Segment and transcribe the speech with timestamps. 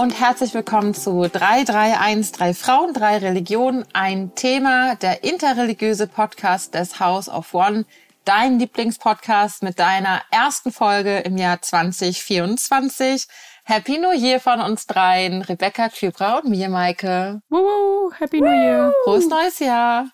[0.00, 7.00] und herzlich willkommen zu 331, drei Frauen, drei Religionen, ein Thema, der interreligiöse Podcast des
[7.00, 7.84] House of One,
[8.24, 13.26] dein Lieblingspodcast mit deiner ersten Folge im Jahr 2024.
[13.64, 17.42] Happy New Year von uns dreien, Rebecca, Kybra und mir, Maike.
[17.50, 18.94] Woo, Happy New Year.
[19.04, 20.06] Frohes neues Jahr.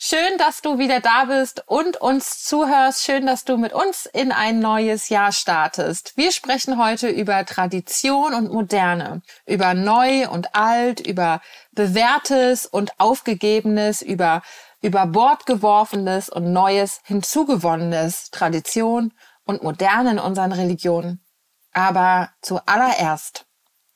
[0.00, 3.02] Schön, dass du wieder da bist und uns zuhörst.
[3.02, 6.16] Schön, dass du mit uns in ein neues Jahr startest.
[6.16, 11.40] Wir sprechen heute über Tradition und Moderne, über Neu und Alt, über
[11.72, 14.42] Bewährtes und Aufgegebenes, über
[14.80, 19.12] über Bord geworfenes und Neues hinzugewonnenes, Tradition
[19.44, 21.24] und Moderne in unseren Religionen.
[21.72, 23.46] Aber zuallererst,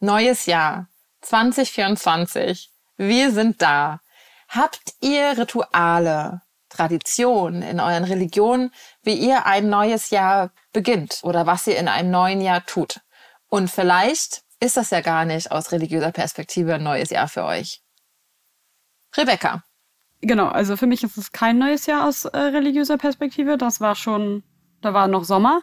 [0.01, 0.89] neues Jahr
[1.21, 2.73] 2024.
[2.97, 4.01] Wir sind da.
[4.55, 8.70] Habt ihr Rituale, Traditionen in euren Religionen,
[9.03, 13.00] wie ihr ein neues Jahr beginnt oder was ihr in einem neuen Jahr tut?
[13.48, 17.81] Und vielleicht ist das ja gar nicht aus religiöser Perspektive ein neues Jahr für euch.
[19.17, 19.64] Rebecca.
[20.20, 23.56] Genau, also für mich ist es kein neues Jahr aus äh, religiöser Perspektive.
[23.56, 24.44] Das war schon,
[24.83, 25.62] da war noch Sommer.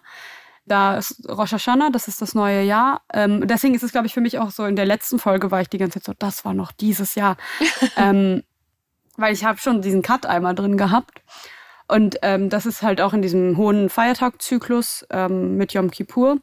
[0.65, 3.03] Da ist Rosh Hashanah, das ist das neue Jahr.
[3.13, 5.61] Ähm, deswegen ist es, glaube ich, für mich auch so, in der letzten Folge war
[5.61, 7.37] ich die ganze Zeit so, das war noch dieses Jahr.
[7.95, 8.43] ähm,
[9.19, 11.21] weil ich habe schon diesen Cut einmal drin gehabt.
[11.87, 16.37] Und ähm, das ist halt auch in diesem hohen Feiertagzyklus ähm, mit Yom Kippur,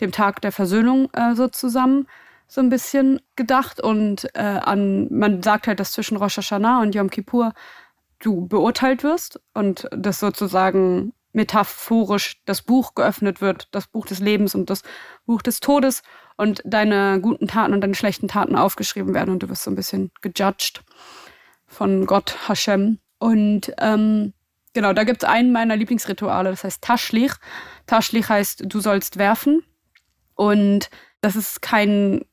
[0.00, 2.08] dem Tag der Versöhnung äh, so zusammen,
[2.48, 3.80] so ein bisschen gedacht.
[3.80, 7.52] Und äh, an, man sagt halt, dass zwischen Rosh Hashanah und Yom Kippur
[8.18, 14.56] du beurteilt wirst und das sozusagen metaphorisch das Buch geöffnet wird, das Buch des Lebens
[14.56, 14.82] und das
[15.24, 16.02] Buch des Todes
[16.36, 19.76] und deine guten Taten und deine schlechten Taten aufgeschrieben werden und du wirst so ein
[19.76, 20.82] bisschen gejudged
[21.68, 22.98] von Gott Hashem.
[23.18, 24.32] Und ähm,
[24.72, 27.32] genau, da gibt es einen meiner Lieblingsrituale, das heißt Taschlich.
[27.86, 29.62] Taschlich heißt, du sollst werfen.
[30.34, 30.90] Und
[31.20, 32.24] das ist kein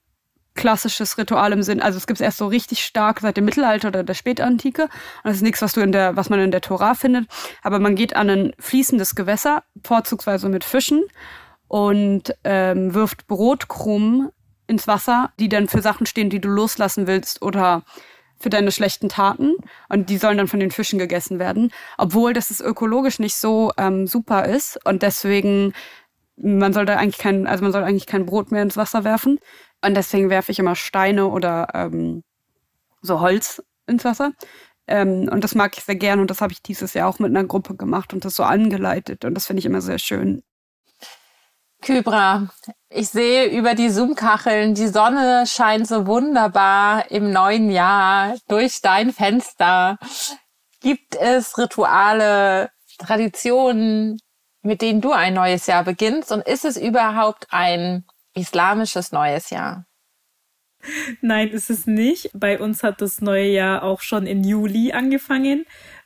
[0.55, 3.89] klassisches Ritual im Sinn, also es gibt es erst so richtig stark seit dem Mittelalter
[3.89, 4.83] oder der Spätantike.
[4.83, 4.89] Und
[5.25, 7.27] das ist nichts, was du in der, was man in der Tora findet.
[7.61, 11.03] Aber man geht an ein fließendes Gewässer, vorzugsweise mit Fischen,
[11.67, 14.29] und ähm, wirft Brotkrumen
[14.67, 17.83] ins Wasser, die dann für Sachen stehen, die du loslassen willst oder
[18.37, 19.55] für deine schlechten Taten
[19.89, 23.71] und die sollen dann von den Fischen gegessen werden, obwohl das ist ökologisch nicht so
[23.77, 25.73] ähm, super ist und deswegen
[26.37, 29.39] man sollte eigentlich kein, also man soll eigentlich kein Brot mehr ins Wasser werfen
[29.83, 32.23] und deswegen werfe ich immer Steine oder ähm,
[33.01, 34.33] so Holz ins Wasser.
[34.87, 37.29] Ähm, und das mag ich sehr gern und das habe ich dieses Jahr auch mit
[37.29, 40.43] einer Gruppe gemacht und das so angeleitet und das finde ich immer sehr schön.
[41.85, 42.47] Kybra,
[42.89, 49.13] ich sehe über die Zoom-Kacheln, die Sonne scheint so wunderbar im neuen Jahr durch dein
[49.13, 49.99] Fenster.
[50.81, 54.17] Gibt es Rituale, Traditionen,
[54.63, 56.31] mit denen du ein neues Jahr beginnst?
[56.31, 58.03] Und ist es überhaupt ein
[58.33, 59.85] islamisches neues Jahr?
[61.21, 62.31] Nein, ist es nicht.
[62.33, 65.65] Bei uns hat das neue Jahr auch schon im Juli angefangen.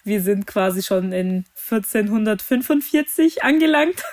[0.09, 4.03] Wir sind quasi schon in 1445 angelangt.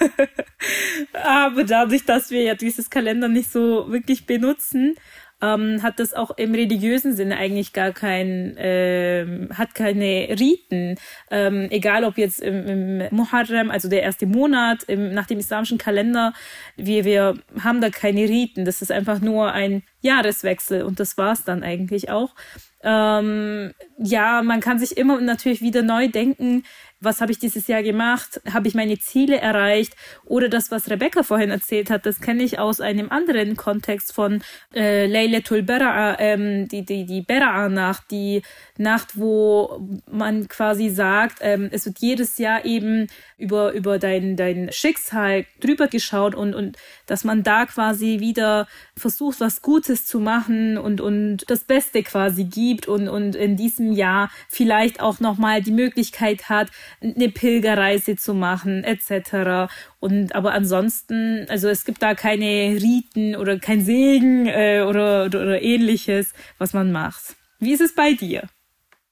[1.25, 4.97] Aber dadurch, dass wir ja dieses Kalender nicht so wirklich benutzen,
[5.43, 10.97] ähm, hat das auch im religiösen Sinne eigentlich gar kein, ähm, hat keine Riten.
[11.31, 15.79] Ähm, egal ob jetzt im, im Muharram, also der erste Monat, im, nach dem islamischen
[15.79, 16.33] Kalender,
[16.77, 18.65] wir, wir haben da keine Riten.
[18.67, 22.35] Das ist einfach nur ein Jahreswechsel und das war's dann eigentlich auch.
[22.89, 26.63] Ähm, ja, man kann sich immer natürlich wieder neu denken,
[27.01, 29.95] was habe ich dieses Jahr gemacht, habe ich meine Ziele erreicht?
[30.25, 34.43] Oder das, was Rebecca vorhin erzählt hat, das kenne ich aus einem anderen Kontext von
[34.75, 38.43] äh, Laylatul Bera'a, ähm, die, die, die Bera'a-Nacht, die
[38.79, 44.73] Nacht, wo man quasi sagt, ähm, es wird jedes Jahr eben über, über dein, dein
[44.73, 46.77] Schicksal drüber geschaut und, und
[47.07, 52.45] dass man da quasi wieder versucht, was Gutes zu machen und, und das Beste quasi
[52.45, 56.69] gibt und, und in diesem Jahr vielleicht auch nochmal die Möglichkeit hat,
[57.01, 59.73] eine Pilgerreise zu machen, etc.
[60.01, 65.41] Und aber ansonsten, also es gibt da keine Riten oder kein Segen äh, oder, oder,
[65.41, 67.37] oder ähnliches, was man macht.
[67.59, 68.49] Wie ist es bei dir?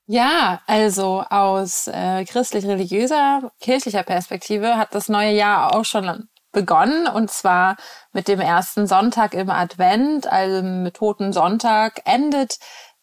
[0.06, 7.30] Ja, also aus äh, christlich-religiöser, kirchlicher Perspektive hat das neue Jahr auch schon begonnen und
[7.30, 7.76] zwar
[8.12, 12.58] mit dem ersten Sonntag im Advent, also mit Toten Sonntag endet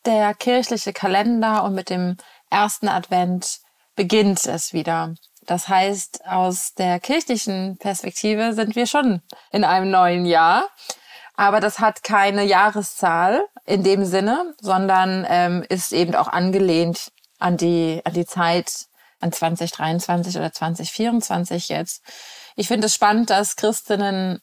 [0.05, 2.17] der kirchliche Kalender und mit dem
[2.49, 3.59] ersten Advent
[3.95, 5.13] beginnt es wieder.
[5.45, 9.21] Das heißt, aus der kirchlichen Perspektive sind wir schon
[9.51, 10.69] in einem neuen Jahr.
[11.35, 17.57] Aber das hat keine Jahreszahl in dem Sinne, sondern ähm, ist eben auch angelehnt an
[17.57, 18.85] die, an die Zeit
[19.19, 22.03] an 2023 oder 2024 jetzt.
[22.55, 24.39] Ich finde es spannend, dass Christinnen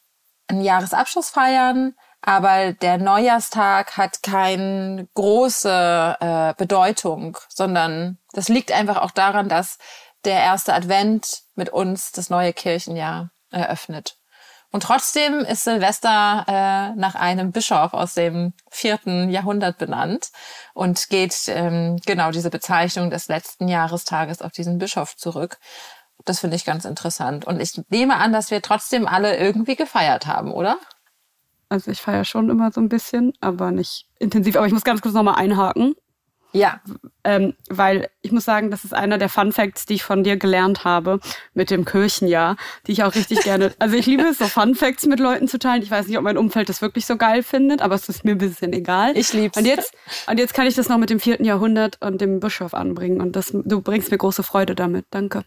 [0.49, 8.99] einen Jahresabschluss feiern, aber der Neujahrstag hat keine große äh, Bedeutung, sondern das liegt einfach
[8.99, 9.79] auch daran, dass
[10.25, 14.17] der erste Advent mit uns das neue Kirchenjahr eröffnet.
[14.71, 20.31] Und trotzdem ist Silvester äh, nach einem Bischof aus dem vierten Jahrhundert benannt
[20.75, 25.59] und geht ähm, genau diese Bezeichnung des letzten Jahrestages auf diesen Bischof zurück.
[26.27, 27.47] Das finde ich ganz interessant.
[27.47, 30.79] Und ich nehme an, dass wir trotzdem alle irgendwie gefeiert haben, oder?
[31.69, 34.57] Also ich feiere schon immer so ein bisschen, aber nicht intensiv.
[34.57, 35.95] Aber ich muss ganz kurz nochmal einhaken.
[36.53, 36.81] Ja.
[37.25, 40.39] Ähm, weil ich muss sagen, das ist einer der Fun Facts, die ich von dir
[40.39, 41.21] gelernt habe
[41.53, 42.57] mit dem Kirchenjahr,
[42.87, 43.73] die ich auch richtig gerne.
[43.79, 45.83] Also ich liebe es, so Fun Facts mit Leuten zu teilen.
[45.83, 48.33] Ich weiß nicht, ob mein Umfeld das wirklich so geil findet, aber es ist mir
[48.33, 49.17] ein bisschen egal.
[49.17, 49.59] Ich lieb's.
[49.59, 49.93] Und jetzt,
[50.27, 53.21] und jetzt kann ich das noch mit dem vierten Jahrhundert und dem Bischof anbringen.
[53.21, 55.07] Und das, du bringst mir große Freude damit.
[55.11, 55.45] Danke.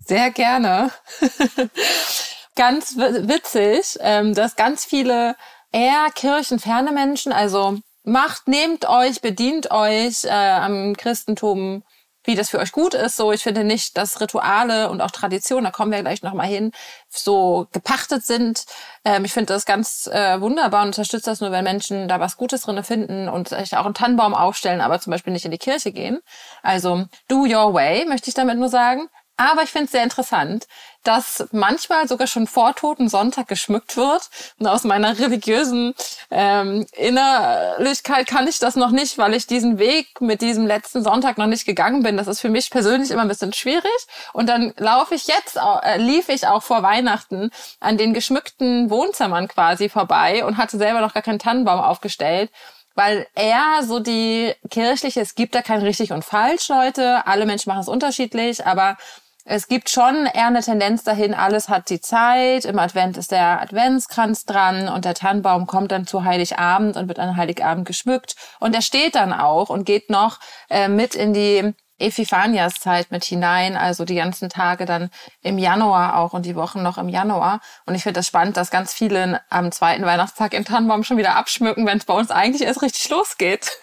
[0.00, 0.90] Sehr gerne.
[2.54, 5.36] ganz witzig, ähm, dass ganz viele
[5.72, 11.82] eher kirchenferne Menschen, also macht, nehmt euch, bedient euch äh, am Christentum,
[12.24, 13.16] wie das für euch gut ist.
[13.16, 16.72] So, ich finde nicht, dass Rituale und auch Traditionen, da kommen wir gleich nochmal hin,
[17.08, 18.64] so gepachtet sind.
[19.04, 22.36] Ähm, ich finde das ganz äh, wunderbar und unterstütze das nur, wenn Menschen da was
[22.36, 25.58] Gutes drin finden und sich auch einen Tannenbaum aufstellen, aber zum Beispiel nicht in die
[25.58, 26.20] Kirche gehen.
[26.62, 29.08] Also do your way, möchte ich damit nur sagen.
[29.36, 30.66] Aber ich finde es sehr interessant,
[31.04, 34.30] dass manchmal sogar schon vor Toten Sonntag geschmückt wird.
[34.58, 35.94] Und aus meiner religiösen
[36.30, 41.38] ähm, Innerlichkeit kann ich das noch nicht, weil ich diesen Weg mit diesem letzten Sonntag
[41.38, 42.16] noch nicht gegangen bin.
[42.16, 43.90] Das ist für mich persönlich immer ein bisschen schwierig.
[44.32, 47.50] Und dann laufe ich jetzt, äh, lief ich auch vor Weihnachten
[47.80, 52.50] an den geschmückten Wohnzimmern quasi vorbei und hatte selber noch gar keinen Tannenbaum aufgestellt
[52.94, 57.70] weil er so die kirchliche, es gibt da kein richtig und falsch, Leute, alle Menschen
[57.70, 58.96] machen es unterschiedlich, aber
[59.44, 62.64] es gibt schon eher eine Tendenz dahin, alles hat die Zeit.
[62.64, 67.18] Im Advent ist der Adventskranz dran und der Tannenbaum kommt dann zu Heiligabend und wird
[67.18, 68.36] an Heiligabend geschmückt.
[68.60, 70.38] Und er steht dann auch und geht noch
[70.70, 75.10] äh, mit in die Epiphanias-Zeit mit hinein, also die ganzen Tage dann
[75.40, 77.60] im Januar auch und die Wochen noch im Januar.
[77.86, 81.36] Und ich finde das spannend, dass ganz viele am zweiten Weihnachtstag den Tannenbaum schon wieder
[81.36, 83.70] abschmücken, wenn es bei uns eigentlich erst richtig losgeht.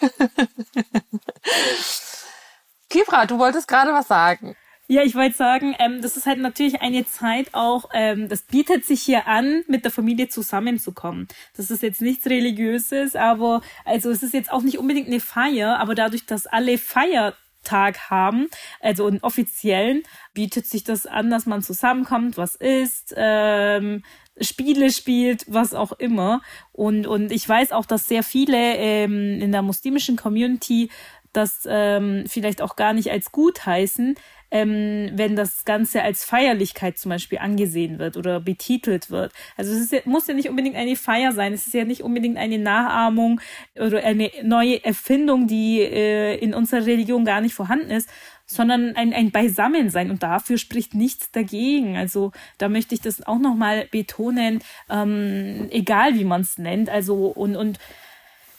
[2.90, 4.56] Kibra, du wolltest gerade was sagen.
[4.90, 8.84] Ja, ich wollte sagen, ähm, das ist halt natürlich eine Zeit auch, ähm, das bietet
[8.84, 11.28] sich hier an, mit der Familie zusammenzukommen.
[11.56, 15.78] Das ist jetzt nichts Religiöses, aber also es ist jetzt auch nicht unbedingt eine Feier,
[15.78, 18.48] aber dadurch, dass alle Feiertag haben,
[18.80, 20.02] also einen offiziellen,
[20.34, 24.02] bietet sich das an, dass man zusammenkommt, was isst, ähm,
[24.40, 26.42] Spiele spielt, was auch immer.
[26.72, 30.90] Und, und ich weiß auch, dass sehr viele ähm, in der muslimischen Community
[31.32, 34.16] das ähm, vielleicht auch gar nicht als gut heißen,
[34.50, 39.32] ähm, wenn das Ganze als Feierlichkeit zum Beispiel angesehen wird oder betitelt wird.
[39.56, 42.36] Also es ist, muss ja nicht unbedingt eine Feier sein, es ist ja nicht unbedingt
[42.36, 43.40] eine Nachahmung
[43.76, 48.08] oder eine neue Erfindung, die äh, in unserer Religion gar nicht vorhanden ist,
[48.46, 51.96] sondern ein, ein Beisammensein und dafür spricht nichts dagegen.
[51.96, 56.90] Also da möchte ich das auch nochmal betonen, ähm, egal wie man es nennt.
[56.90, 57.78] Also und, und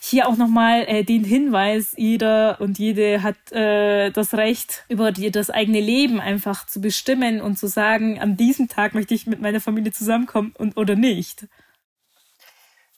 [0.04, 5.30] hier auch nochmal äh, den Hinweis, jeder und jede hat äh, das Recht, über die,
[5.30, 9.42] das eigene Leben einfach zu bestimmen und zu sagen, an diesem Tag möchte ich mit
[9.42, 11.48] meiner Familie zusammenkommen und oder nicht.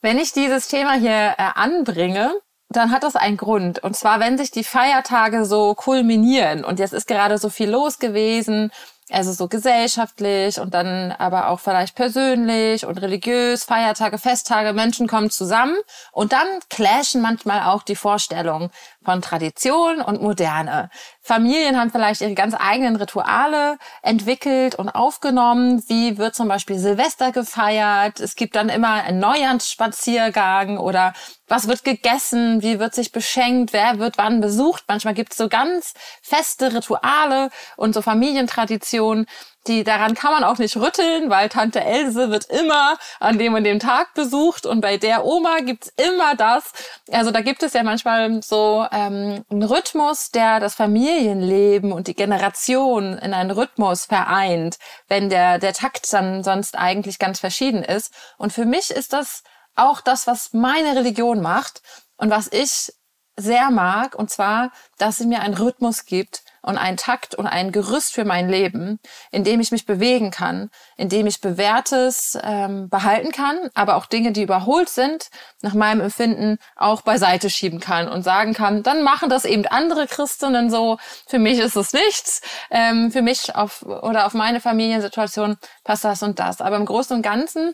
[0.02, 2.32] Wenn ich dieses Thema hier äh, anbringe,
[2.70, 3.84] dann hat das einen Grund.
[3.84, 8.00] Und zwar, wenn sich die Feiertage so kulminieren und jetzt ist gerade so viel los
[8.00, 8.72] gewesen
[9.14, 15.30] also so gesellschaftlich und dann aber auch vielleicht persönlich und religiös, Feiertage, Festtage, Menschen kommen
[15.30, 15.76] zusammen
[16.12, 18.70] und dann clashen manchmal auch die Vorstellungen
[19.04, 20.90] von Tradition und Moderne.
[21.22, 25.84] Familien haben vielleicht ihre ganz eigenen Rituale entwickelt und aufgenommen.
[25.88, 28.20] Wie wird zum Beispiel Silvester gefeiert?
[28.20, 31.14] Es gibt dann immer einen Neujahrsspaziergang oder
[31.48, 32.62] was wird gegessen?
[32.62, 33.74] Wie wird sich beschenkt?
[33.74, 34.86] Wer wird wann besucht?
[34.88, 39.26] Manchmal gibt es so ganz feste Rituale und so Familientraditionen,
[39.68, 43.64] die daran kann man auch nicht rütteln, weil Tante Else wird immer an dem und
[43.64, 46.72] dem Tag besucht und bei der Oma gibt's immer das.
[47.12, 52.16] Also da gibt es ja manchmal so ähm, einen Rhythmus, der das Familienleben und die
[52.16, 54.78] Generation in einen Rhythmus vereint,
[55.08, 58.14] wenn der der Takt dann sonst eigentlich ganz verschieden ist.
[58.38, 59.44] Und für mich ist das
[59.76, 61.82] auch das, was meine Religion macht
[62.18, 62.94] und was ich
[63.36, 67.72] sehr mag, und zwar, dass sie mir einen Rhythmus gibt, und einen Takt und ein
[67.72, 69.00] Gerüst für mein Leben,
[69.32, 74.06] in dem ich mich bewegen kann, in dem ich Bewährtes ähm, behalten kann, aber auch
[74.06, 75.30] Dinge, die überholt sind,
[75.62, 80.08] nach meinem Empfinden auch beiseite schieben kann und sagen kann, dann machen das eben andere
[80.08, 80.98] Christinnen so.
[81.28, 82.42] Für mich ist es nichts.
[82.72, 86.62] Ähm, für mich auf oder auf meine Familiensituation passt das und das.
[86.62, 87.74] Aber im Großen und Ganzen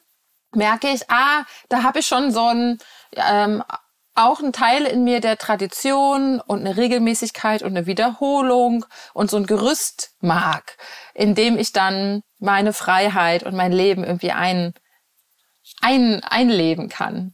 [0.53, 2.79] merke ich, ah, da habe ich schon so ein
[3.15, 3.63] ähm,
[4.19, 9.37] auch ein Teil in mir der Tradition und eine Regelmäßigkeit und eine Wiederholung und so
[9.37, 10.77] ein Gerüst mag,
[11.13, 14.73] in dem ich dann meine Freiheit und mein Leben irgendwie ein,
[15.81, 17.33] ein, einleben kann.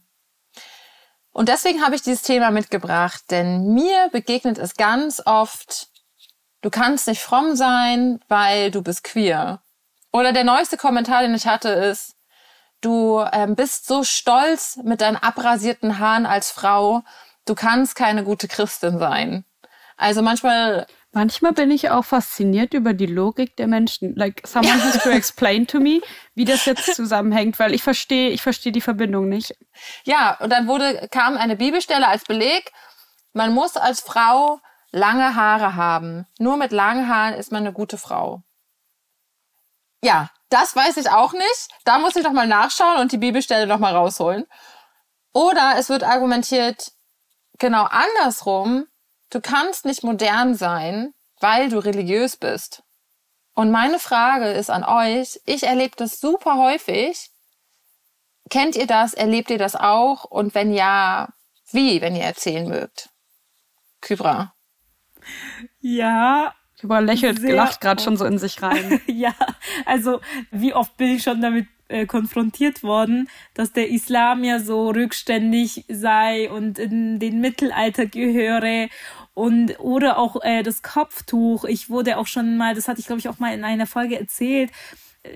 [1.30, 5.88] Und deswegen habe ich dieses Thema mitgebracht, denn mir begegnet es ganz oft,
[6.62, 9.62] du kannst nicht fromm sein, weil du bist queer.
[10.12, 12.15] Oder der neueste Kommentar, den ich hatte, ist,
[12.86, 17.02] du ähm, bist so stolz mit deinen abrasierten Haaren als Frau,
[17.44, 19.44] du kannst keine gute Christin sein.
[19.96, 20.86] Also manchmal.
[21.12, 24.14] Manchmal bin ich auch fasziniert über die Logik der Menschen.
[24.16, 26.02] Like someone has to explain to me,
[26.34, 29.56] wie das jetzt zusammenhängt, weil ich verstehe, ich verstehe die Verbindung nicht.
[30.04, 32.70] Ja, und dann wurde, kam eine Bibelstelle als Beleg.
[33.32, 36.26] Man muss als Frau lange Haare haben.
[36.38, 38.42] Nur mit langen Haaren ist man eine gute Frau.
[40.04, 41.68] Ja, das weiß ich auch nicht.
[41.84, 44.46] Da muss ich doch mal nachschauen und die Bibelstelle noch mal rausholen.
[45.32, 46.92] Oder es wird argumentiert,
[47.58, 48.86] genau andersrum,
[49.30, 52.82] du kannst nicht modern sein, weil du religiös bist.
[53.54, 57.30] Und meine Frage ist an euch, ich erlebe das super häufig.
[58.50, 59.14] Kennt ihr das?
[59.14, 60.24] Erlebt ihr das auch?
[60.24, 61.28] Und wenn ja,
[61.70, 63.10] wie, wenn ihr erzählen mögt?
[64.00, 64.54] Kybra.
[65.80, 69.00] Ja, Juba lächelt, Sehr lacht gerade schon so in sich rein.
[69.06, 69.34] ja,
[69.86, 74.90] also wie oft bin ich schon damit äh, konfrontiert worden, dass der Islam ja so
[74.90, 78.88] rückständig sei und in den Mittelalter gehöre
[79.34, 81.64] und oder auch äh, das Kopftuch.
[81.64, 84.18] Ich wurde auch schon mal, das hatte ich glaube ich auch mal in einer Folge
[84.18, 84.70] erzählt.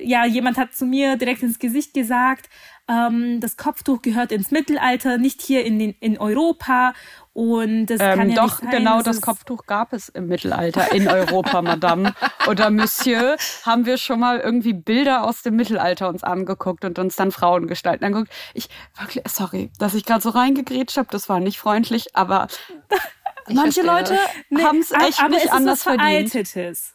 [0.02, 2.49] Ja, jemand hat zu mir direkt ins Gesicht gesagt,
[2.90, 6.92] ähm, das Kopftuch gehört ins Mittelalter, nicht hier in, den, in Europa.
[7.32, 11.06] Und das ähm, kann ja doch, sein, genau das Kopftuch gab es im Mittelalter in
[11.06, 12.14] Europa, Madame.
[12.49, 17.14] Oder Monsieur, haben wir schon mal irgendwie Bilder aus dem Mittelalter uns angeguckt und uns
[17.14, 18.32] dann Frauengestalten angeguckt.
[18.54, 18.68] Ich,
[18.99, 22.49] wirklich, sorry, dass ich gerade so reingegrätscht habe, das war nicht freundlich, aber
[23.49, 24.18] manche Leute
[24.49, 26.30] nee, haben es echt nicht anders verdient.
[26.30, 26.94] Veraltetes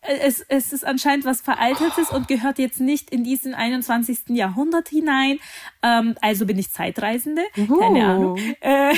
[0.00, 4.28] es, es ist anscheinend was Veraltetes und gehört jetzt nicht in diesen 21.
[4.28, 5.40] Jahrhundert hinein.
[5.82, 7.78] Ähm, also bin ich Zeitreisende, Uhu.
[7.78, 8.38] keine Ahnung.
[8.60, 8.94] Äh,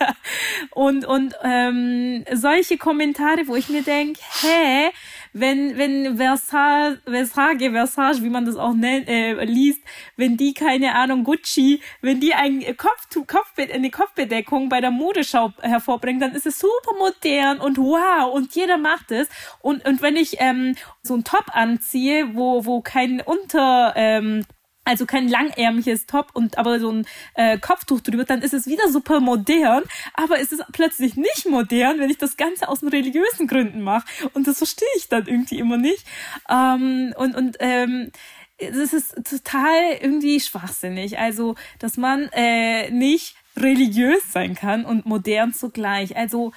[0.70, 4.90] und und ähm, solche Kommentare, wo ich mir denke, hä,
[5.32, 9.82] wenn, wenn Versace, Versace, Versace, wie man das auch nennt, äh, liest,
[10.16, 15.52] wenn die, keine Ahnung, Gucci, wenn die ein Kopftuch, Kopfbe eine Kopfbedeckung bei der Modeschau
[15.60, 19.28] hervorbringen, dann ist es super modern und wow, und jeder macht es.
[19.60, 24.44] Und, und wenn ich ähm, so ein Top anziehe, wo, wo kein Unter, ähm,
[24.88, 28.88] also kein langärmliches Top und aber so ein äh, Kopftuch drüber, dann ist es wieder
[28.88, 29.82] super modern,
[30.14, 34.06] aber es ist plötzlich nicht modern, wenn ich das Ganze aus religiösen Gründen mache.
[34.32, 36.06] Und das verstehe ich dann irgendwie immer nicht.
[36.48, 38.10] Ähm, und und ähm,
[38.58, 41.18] das ist total irgendwie schwachsinnig.
[41.18, 46.16] Also, dass man äh, nicht religiös sein kann und modern zugleich.
[46.16, 46.52] Also,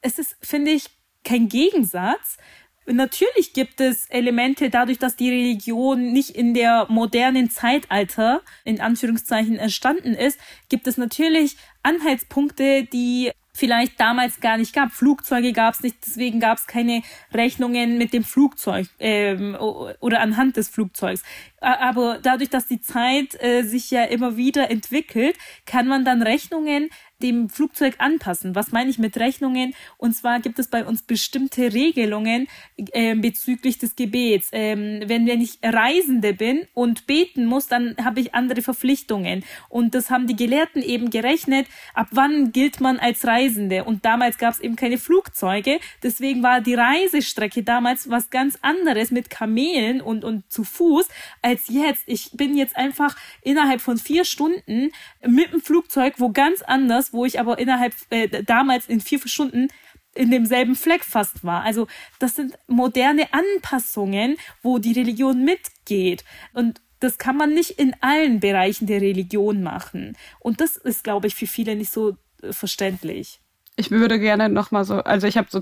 [0.00, 0.86] es ist, finde ich,
[1.24, 2.38] kein Gegensatz,
[2.86, 9.56] Natürlich gibt es Elemente dadurch, dass die Religion nicht in der modernen Zeitalter in Anführungszeichen
[9.56, 10.38] entstanden ist,
[10.68, 14.90] gibt es natürlich Anhaltspunkte, die vielleicht damals gar nicht gab.
[14.92, 19.56] Flugzeuge gab es nicht, deswegen gab es keine Rechnungen mit dem Flugzeug ähm,
[20.00, 21.22] oder anhand des Flugzeugs.
[21.60, 26.90] Aber dadurch, dass die Zeit äh, sich ja immer wieder entwickelt, kann man dann Rechnungen
[27.22, 28.54] dem Flugzeug anpassen.
[28.54, 29.74] Was meine ich mit Rechnungen?
[29.96, 34.48] Und zwar gibt es bei uns bestimmte Regelungen äh, bezüglich des Gebets.
[34.52, 39.44] Ähm, wenn, wenn ich Reisende bin und beten muss, dann habe ich andere Verpflichtungen.
[39.68, 43.84] Und das haben die Gelehrten eben gerechnet, ab wann gilt man als Reisende.
[43.84, 45.78] Und damals gab es eben keine Flugzeuge.
[46.02, 51.08] Deswegen war die Reisestrecke damals was ganz anderes mit Kamelen und, und zu Fuß
[51.42, 52.02] als jetzt.
[52.06, 54.90] Ich bin jetzt einfach innerhalb von vier Stunden
[55.26, 59.68] mit dem Flugzeug wo ganz anders wo ich aber innerhalb äh, damals in vier Stunden
[60.14, 61.62] in demselben Fleck fast war.
[61.62, 61.86] Also
[62.18, 66.24] das sind moderne Anpassungen, wo die Religion mitgeht.
[66.52, 70.16] Und das kann man nicht in allen Bereichen der Religion machen.
[70.40, 73.40] Und das ist, glaube ich, für viele nicht so äh, verständlich.
[73.76, 75.60] Ich würde gerne noch mal so, also ich habe so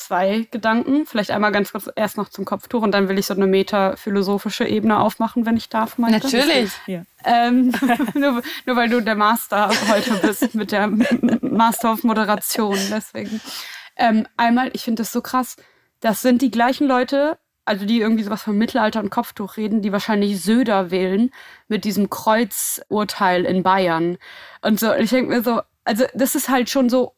[0.00, 1.06] zwei Gedanken.
[1.06, 4.64] Vielleicht einmal ganz kurz erst noch zum Kopftuch und dann will ich so eine metaphilosophische
[4.64, 5.98] Ebene aufmachen, wenn ich darf.
[5.98, 6.26] Malte.
[6.26, 6.72] Natürlich.
[7.24, 7.72] Ähm,
[8.14, 10.88] nur, nur weil du der Master heute bist mit der
[11.40, 12.78] Master of Moderation.
[12.90, 13.40] Deswegen.
[13.96, 15.56] Ähm, einmal, ich finde das so krass.
[16.00, 19.92] Das sind die gleichen Leute, also die irgendwie sowas vom Mittelalter und Kopftuch reden, die
[19.92, 21.30] wahrscheinlich Söder wählen
[21.68, 24.16] mit diesem Kreuzurteil in Bayern.
[24.62, 27.14] Und so, ich denke mir so, also das ist halt schon so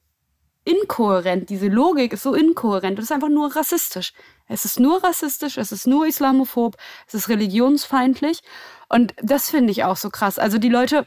[0.64, 4.12] inkohärent, diese Logik ist so inkohärent und ist einfach nur rassistisch.
[4.49, 6.76] Es ist nur rassistisch, es ist nur islamophob,
[7.07, 8.42] es ist religionsfeindlich
[8.88, 10.38] und das finde ich auch so krass.
[10.38, 11.07] Also die Leute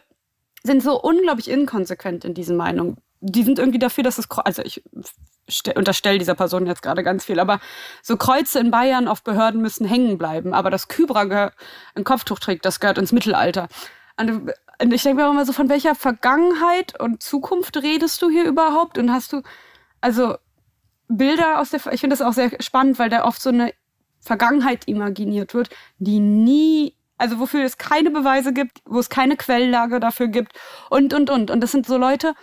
[0.63, 2.97] sind so unglaublich inkonsequent in diesen Meinungen.
[3.21, 4.83] Die sind irgendwie dafür, dass es, also ich
[5.75, 7.59] unterstelle dieser Person jetzt gerade ganz viel, aber
[8.01, 11.51] so Kreuze in Bayern auf Behörden müssen hängen bleiben, aber dass Kybra
[11.95, 13.67] ein Kopftuch trägt, das gehört ins Mittelalter.
[14.79, 18.97] Ich denke mir auch immer so, von welcher Vergangenheit und Zukunft redest du hier überhaupt?
[18.97, 19.41] Und hast du,
[20.01, 20.35] also
[21.07, 23.73] Bilder aus der, ich finde das auch sehr spannend, weil da oft so eine
[24.19, 29.99] Vergangenheit imaginiert wird, die nie, also wofür es keine Beweise gibt, wo es keine Quelllage
[29.99, 30.53] dafür gibt
[30.89, 31.51] und, und, und.
[31.51, 32.33] Und das sind so Leute,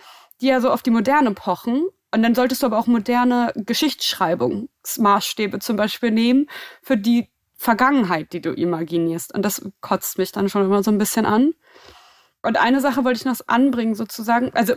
[0.41, 1.85] die ja so auf die Moderne pochen.
[2.11, 6.47] Und dann solltest du aber auch moderne Geschichtsschreibungsmaßstäbe zum Beispiel nehmen
[6.81, 9.33] für die Vergangenheit, die du imaginierst.
[9.33, 11.53] Und das kotzt mich dann schon immer so ein bisschen an.
[12.43, 14.51] Und eine Sache wollte ich noch anbringen, sozusagen.
[14.53, 14.75] Also,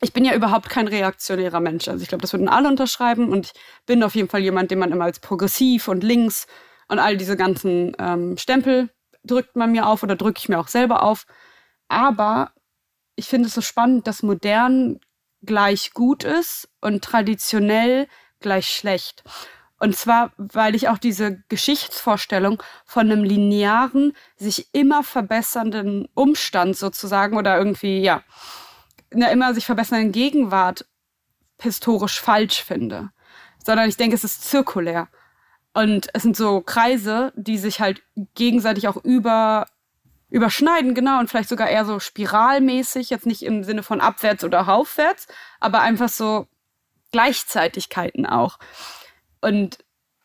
[0.00, 1.88] ich bin ja überhaupt kein reaktionärer Mensch.
[1.88, 3.28] Also, ich glaube, das würden alle unterschreiben.
[3.28, 3.52] Und ich
[3.84, 6.46] bin auf jeden Fall jemand, den man immer als progressiv und links
[6.88, 8.90] und all diese ganzen ähm, Stempel
[9.24, 11.26] drückt man mir auf oder drücke ich mir auch selber auf.
[11.88, 12.52] Aber
[13.16, 15.00] ich finde es so spannend, dass modern
[15.42, 18.08] gleich gut ist und traditionell
[18.40, 19.22] gleich schlecht.
[19.82, 27.36] Und zwar, weil ich auch diese Geschichtsvorstellung von einem linearen, sich immer verbessernden Umstand sozusagen
[27.36, 28.22] oder irgendwie, ja,
[29.12, 30.86] einer immer sich verbessernden Gegenwart
[31.60, 33.10] historisch falsch finde.
[33.66, 35.08] Sondern ich denke, es ist zirkulär.
[35.74, 38.04] Und es sind so Kreise, die sich halt
[38.36, 39.66] gegenseitig auch über,
[40.28, 44.68] überschneiden, genau, und vielleicht sogar eher so spiralmäßig, jetzt nicht im Sinne von abwärts oder
[44.68, 45.26] aufwärts,
[45.58, 46.46] aber einfach so
[47.10, 48.60] Gleichzeitigkeiten auch.
[49.42, 49.78] Und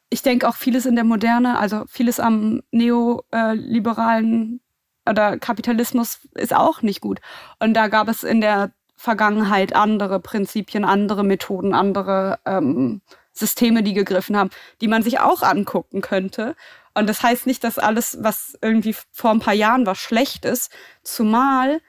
[0.09, 4.61] ich denke auch vieles in der Moderne, also vieles am neoliberalen
[5.09, 7.19] oder Kapitalismus ist auch nicht gut.
[7.59, 13.93] Und da gab es in der Vergangenheit andere Prinzipien, andere Methoden, andere ähm, Systeme, die
[13.93, 14.49] gegriffen haben,
[14.81, 16.55] die man sich auch angucken könnte.
[16.93, 20.71] Und das heißt nicht, dass alles, was irgendwie vor ein paar Jahren war, schlecht ist,
[21.03, 21.79] zumal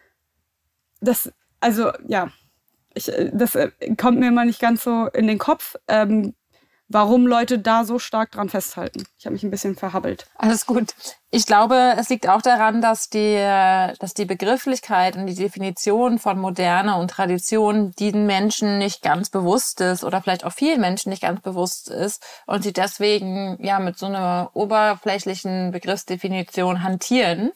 [1.01, 2.31] das, also ja,
[2.95, 5.77] ich, das äh, kommt mir immer nicht ganz so in den Kopf.
[5.88, 6.35] Ähm,
[6.88, 9.05] warum Leute da so stark dran festhalten.
[9.18, 10.27] Ich habe mich ein bisschen verhabbelt.
[10.37, 10.94] Alles gut.
[11.31, 16.38] Ich glaube, es liegt auch daran, dass die, dass die Begrifflichkeit und die Definition von
[16.38, 21.22] Moderne und Tradition diesen Menschen nicht ganz bewusst ist oder vielleicht auch vielen Menschen nicht
[21.22, 27.53] ganz bewusst ist und sie deswegen ja mit so einer oberflächlichen Begriffsdefinition hantieren.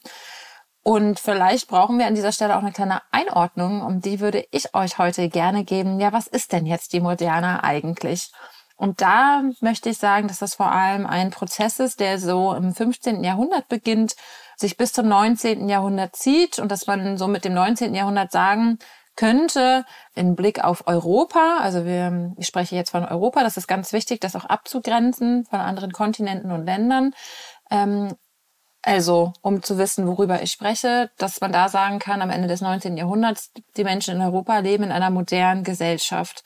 [0.84, 4.74] Und vielleicht brauchen wir an dieser Stelle auch eine kleine Einordnung, um die würde ich
[4.74, 6.00] euch heute gerne geben.
[6.00, 8.32] Ja, was ist denn jetzt die Moderne eigentlich?
[8.82, 12.74] Und da möchte ich sagen, dass das vor allem ein Prozess ist, der so im
[12.74, 13.22] 15.
[13.22, 14.16] Jahrhundert beginnt,
[14.56, 15.68] sich bis zum 19.
[15.68, 17.94] Jahrhundert zieht und dass man so mit dem 19.
[17.94, 18.80] Jahrhundert sagen
[19.14, 19.84] könnte,
[20.16, 24.20] in Blick auf Europa, also wir, ich spreche jetzt von Europa, das ist ganz wichtig,
[24.20, 27.14] das auch abzugrenzen von anderen Kontinenten und Ländern.
[27.70, 28.16] Ähm,
[28.82, 32.62] also, um zu wissen, worüber ich spreche, dass man da sagen kann, am Ende des
[32.62, 32.96] 19.
[32.96, 36.42] Jahrhunderts, die Menschen in Europa leben in einer modernen Gesellschaft.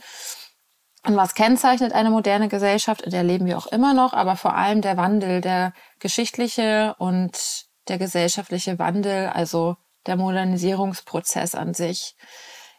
[1.07, 3.03] Und was kennzeichnet eine moderne Gesellschaft?
[3.03, 7.67] In der leben wir auch immer noch, aber vor allem der Wandel, der geschichtliche und
[7.87, 12.17] der gesellschaftliche Wandel, also der Modernisierungsprozess an sich.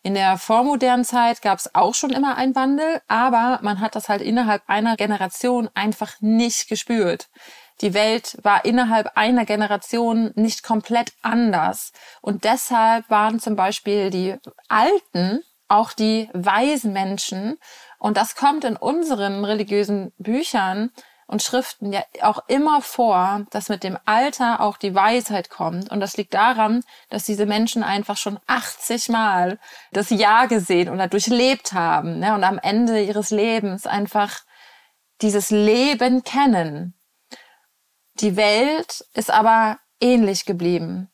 [0.03, 4.09] In der vormodernen Zeit gab es auch schon immer einen Wandel, aber man hat das
[4.09, 7.29] halt innerhalb einer Generation einfach nicht gespürt.
[7.81, 11.93] Die Welt war innerhalb einer Generation nicht komplett anders.
[12.21, 14.35] Und deshalb waren zum Beispiel die
[14.67, 17.57] Alten, auch die weisen Menschen,
[17.99, 20.91] und das kommt in unseren religiösen Büchern
[21.27, 25.91] und Schriften ja auch immer vor, dass mit dem Alter auch die Weisheit kommt.
[25.91, 29.59] Und das liegt daran, dass diese Menschen einfach schon 80 Mal
[29.91, 32.33] das Jahr gesehen oder durchlebt haben ne?
[32.33, 34.39] und am Ende ihres Lebens einfach
[35.21, 36.97] dieses Leben kennen.
[38.21, 41.11] Die Welt ist aber ähnlich geblieben.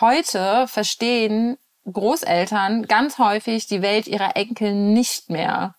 [0.00, 1.58] Heute verstehen
[1.92, 5.74] Großeltern ganz häufig die Welt ihrer Enkel nicht mehr.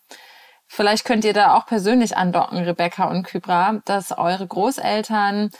[0.66, 5.50] Vielleicht könnt ihr da auch persönlich andocken, Rebecca und Kybra, dass eure Großeltern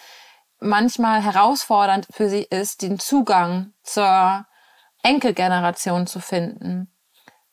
[0.60, 4.46] manchmal herausfordernd für sie ist, den Zugang zur
[5.02, 6.92] Enkelgeneration zu finden.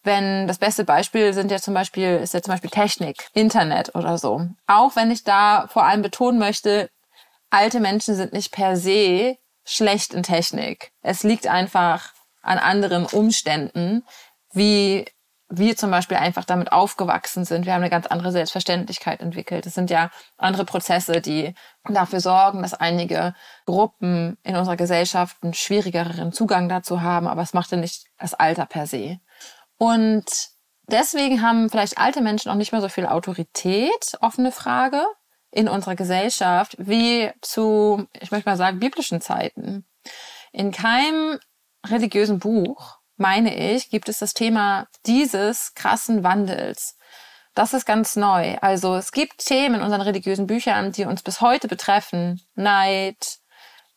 [0.04, 4.18] Wenn das beste Beispiel sind ja zum Beispiel, ist ja zum Beispiel Technik, Internet oder
[4.18, 4.48] so.
[4.68, 6.90] Auch wenn ich da vor allem betonen möchte,
[7.50, 10.92] alte Menschen sind nicht per se schlecht in Technik.
[11.02, 12.14] Es liegt einfach
[12.48, 14.04] an anderen Umständen,
[14.52, 15.06] wie
[15.50, 17.66] wir zum Beispiel einfach damit aufgewachsen sind.
[17.66, 19.66] Wir haben eine ganz andere Selbstverständlichkeit entwickelt.
[19.66, 21.54] Es sind ja andere Prozesse, die
[21.88, 23.34] dafür sorgen, dass einige
[23.66, 28.34] Gruppen in unserer Gesellschaft einen schwierigeren Zugang dazu haben, aber es macht ja nicht das
[28.34, 29.20] Alter per se.
[29.78, 30.26] Und
[30.90, 35.06] deswegen haben vielleicht alte Menschen auch nicht mehr so viel Autorität, offene Frage,
[35.52, 39.88] in unserer Gesellschaft wie zu, ich möchte mal sagen, biblischen Zeiten.
[40.52, 41.40] In keinem
[41.90, 46.98] religiösen Buch, meine ich, gibt es das Thema dieses krassen Wandels.
[47.56, 48.56] Das ist ganz neu.
[48.62, 52.40] Also es gibt Themen in unseren religiösen Büchern, die uns bis heute betreffen.
[52.54, 53.40] Neid,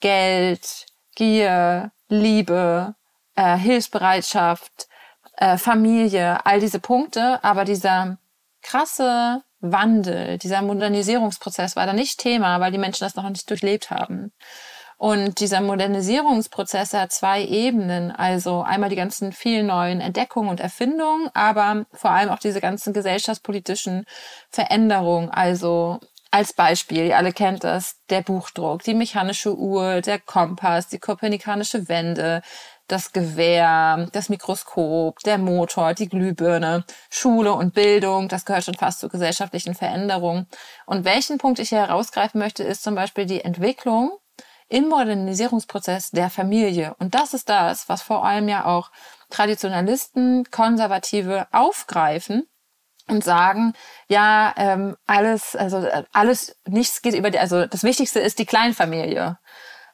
[0.00, 2.94] Geld, Gier, Liebe,
[3.34, 4.88] äh, Hilfsbereitschaft,
[5.36, 7.44] äh, Familie, all diese Punkte.
[7.44, 8.16] Aber dieser
[8.62, 13.90] krasse Wandel, dieser Modernisierungsprozess war da nicht Thema, weil die Menschen das noch nicht durchlebt
[13.90, 14.32] haben.
[15.00, 18.10] Und dieser Modernisierungsprozess hat zwei Ebenen.
[18.10, 22.92] Also einmal die ganzen vielen neuen Entdeckungen und Erfindungen, aber vor allem auch diese ganzen
[22.92, 24.04] gesellschaftspolitischen
[24.50, 25.30] Veränderungen.
[25.30, 30.98] Also als Beispiel, ihr alle kennt das, der Buchdruck, die mechanische Uhr, der Kompass, die
[30.98, 32.42] kopernikanische Wende,
[32.86, 39.00] das Gewehr, das Mikroskop, der Motor, die Glühbirne, Schule und Bildung, das gehört schon fast
[39.00, 40.46] zur gesellschaftlichen Veränderung.
[40.84, 44.19] Und welchen Punkt ich hier herausgreifen möchte, ist zum Beispiel die Entwicklung
[44.70, 46.94] im Modernisierungsprozess der Familie.
[46.98, 48.90] Und das ist das, was vor allem ja auch
[49.28, 52.48] Traditionalisten, Konservative aufgreifen
[53.08, 53.74] und sagen,
[54.08, 58.46] ja, ähm, alles, also äh, alles, nichts geht über die, also das Wichtigste ist die
[58.46, 59.38] Kleinfamilie.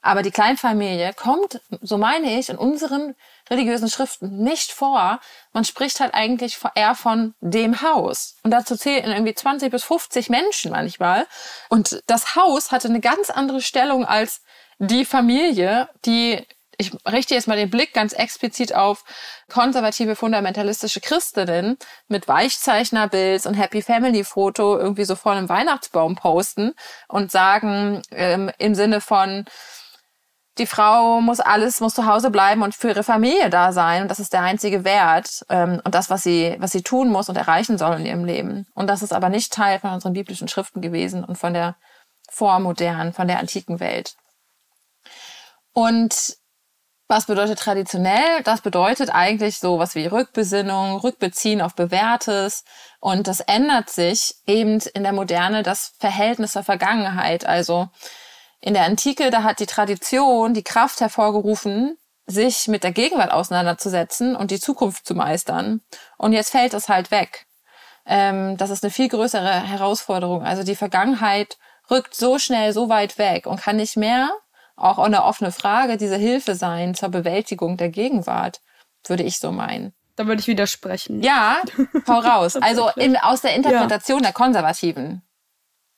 [0.03, 3.17] Aber die Kleinfamilie kommt, so meine ich, in unseren
[3.51, 5.21] religiösen Schriften nicht vor.
[5.53, 8.37] Man spricht halt eigentlich eher von dem Haus.
[8.45, 11.27] Und dazu zählen irgendwie 20 bis 50 Menschen manchmal.
[11.71, 14.43] Und das Haus hatte eine ganz andere Stellung als
[14.79, 16.47] die Familie, die
[16.79, 19.05] ich richte jetzt mal den Blick ganz explizit auf
[19.49, 26.75] konservative fundamentalistische Christinnen mit Weichzeichnerbild und Happy Family Foto irgendwie so vor einem Weihnachtsbaum posten
[27.09, 29.47] und sagen ähm, im Sinne von
[30.59, 34.03] die Frau muss alles, muss zu Hause bleiben und für ihre Familie da sein.
[34.03, 37.29] Und das ist der einzige Wert ähm, und das, was sie, was sie tun muss
[37.29, 38.67] und erreichen soll in ihrem Leben.
[38.75, 41.77] Und das ist aber nicht Teil von unseren biblischen Schriften gewesen und von der
[42.31, 44.17] vormodernen, von der antiken Welt.
[45.77, 46.39] Und
[47.07, 48.43] was bedeutet traditionell?
[48.45, 52.65] Das bedeutet eigentlich so was wie Rückbesinnung, Rückbeziehen auf Bewährtes.
[52.99, 57.45] Und das ändert sich eben in der Moderne das Verhältnis zur Vergangenheit.
[57.45, 57.91] Also
[58.63, 64.35] in der Antike, da hat die Tradition die Kraft hervorgerufen, sich mit der Gegenwart auseinanderzusetzen
[64.35, 65.83] und die Zukunft zu meistern.
[66.17, 67.45] Und jetzt fällt es halt weg.
[68.07, 70.43] Ähm, das ist eine viel größere Herausforderung.
[70.43, 71.59] Also die Vergangenheit
[71.91, 74.31] rückt so schnell so weit weg und kann nicht mehr
[74.77, 78.61] auch eine offene Frage diese Hilfe sein zur Bewältigung der Gegenwart,
[79.07, 79.95] würde ich so meinen.
[80.17, 81.23] Da würde ich widersprechen.
[81.23, 81.59] Ja,
[82.09, 82.57] hau raus.
[82.57, 84.25] Also in, aus der Interpretation ja.
[84.25, 85.23] der Konservativen.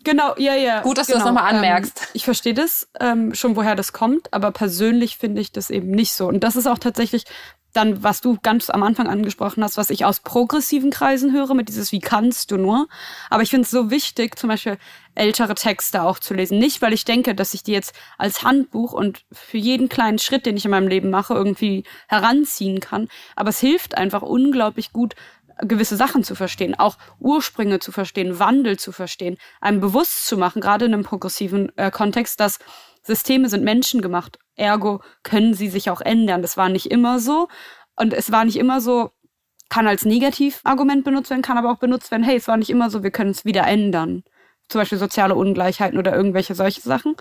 [0.04, 0.82] Genau, ja, ja.
[0.82, 1.18] Gut, dass genau.
[1.18, 2.00] du das nochmal anmerkst.
[2.00, 5.90] Ähm, ich verstehe das ähm, schon, woher das kommt, aber persönlich finde ich das eben
[5.90, 6.28] nicht so.
[6.28, 7.24] Und das ist auch tatsächlich
[7.78, 11.68] dann, was du ganz am Anfang angesprochen hast, was ich aus progressiven Kreisen höre, mit
[11.68, 12.88] dieses Wie kannst du nur.
[13.30, 14.78] Aber ich finde es so wichtig, zum Beispiel
[15.14, 16.58] ältere Texte auch zu lesen.
[16.58, 20.44] Nicht, weil ich denke, dass ich die jetzt als Handbuch und für jeden kleinen Schritt,
[20.44, 23.08] den ich in meinem Leben mache, irgendwie heranziehen kann.
[23.36, 25.14] Aber es hilft einfach unglaublich gut,
[25.60, 30.60] gewisse Sachen zu verstehen, auch Ursprünge zu verstehen, Wandel zu verstehen, einem bewusst zu machen,
[30.60, 32.58] gerade in einem progressiven äh, Kontext, dass
[33.08, 36.42] Systeme sind menschengemacht, ergo können sie sich auch ändern.
[36.42, 37.48] Das war nicht immer so
[37.96, 39.10] und es war nicht immer so,
[39.68, 42.90] kann als Negativargument benutzt werden, kann aber auch benutzt werden, hey, es war nicht immer
[42.90, 44.22] so, wir können es wieder ändern.
[44.68, 47.16] Zum Beispiel soziale Ungleichheiten oder irgendwelche solche Sachen.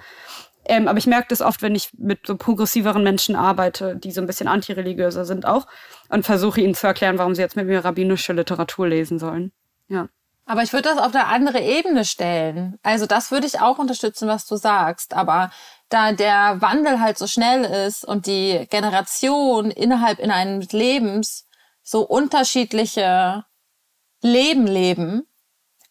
[0.66, 4.20] Ähm, aber ich merke das oft, wenn ich mit so progressiveren Menschen arbeite, die so
[4.20, 5.66] ein bisschen antireligiöser sind auch
[6.10, 9.54] und versuche ihnen zu erklären, warum sie jetzt mit mir rabbinische Literatur lesen sollen.
[9.88, 10.10] Ja.
[10.46, 12.80] Aber ich würde das auf eine andere Ebene stellen.
[12.82, 15.14] Also das würde ich auch unterstützen, was du sagst.
[15.14, 15.52] Aber
[15.90, 21.46] da der Wandel halt so schnell ist und die Generation innerhalb in einem Lebens
[21.84, 23.46] so unterschiedliche
[24.22, 25.28] Leben leben,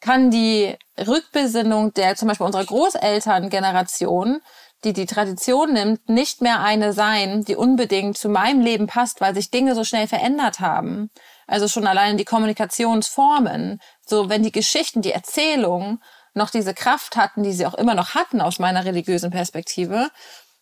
[0.00, 4.42] kann die Rückbesinnung der zum Beispiel unserer Großelterngeneration
[4.84, 9.34] die die Tradition nimmt, nicht mehr eine sein, die unbedingt zu meinem Leben passt, weil
[9.34, 11.10] sich Dinge so schnell verändert haben.
[11.46, 16.02] Also schon allein die Kommunikationsformen, so wenn die Geschichten, die Erzählungen
[16.36, 20.10] noch diese Kraft hatten, die sie auch immer noch hatten aus meiner religiösen Perspektive,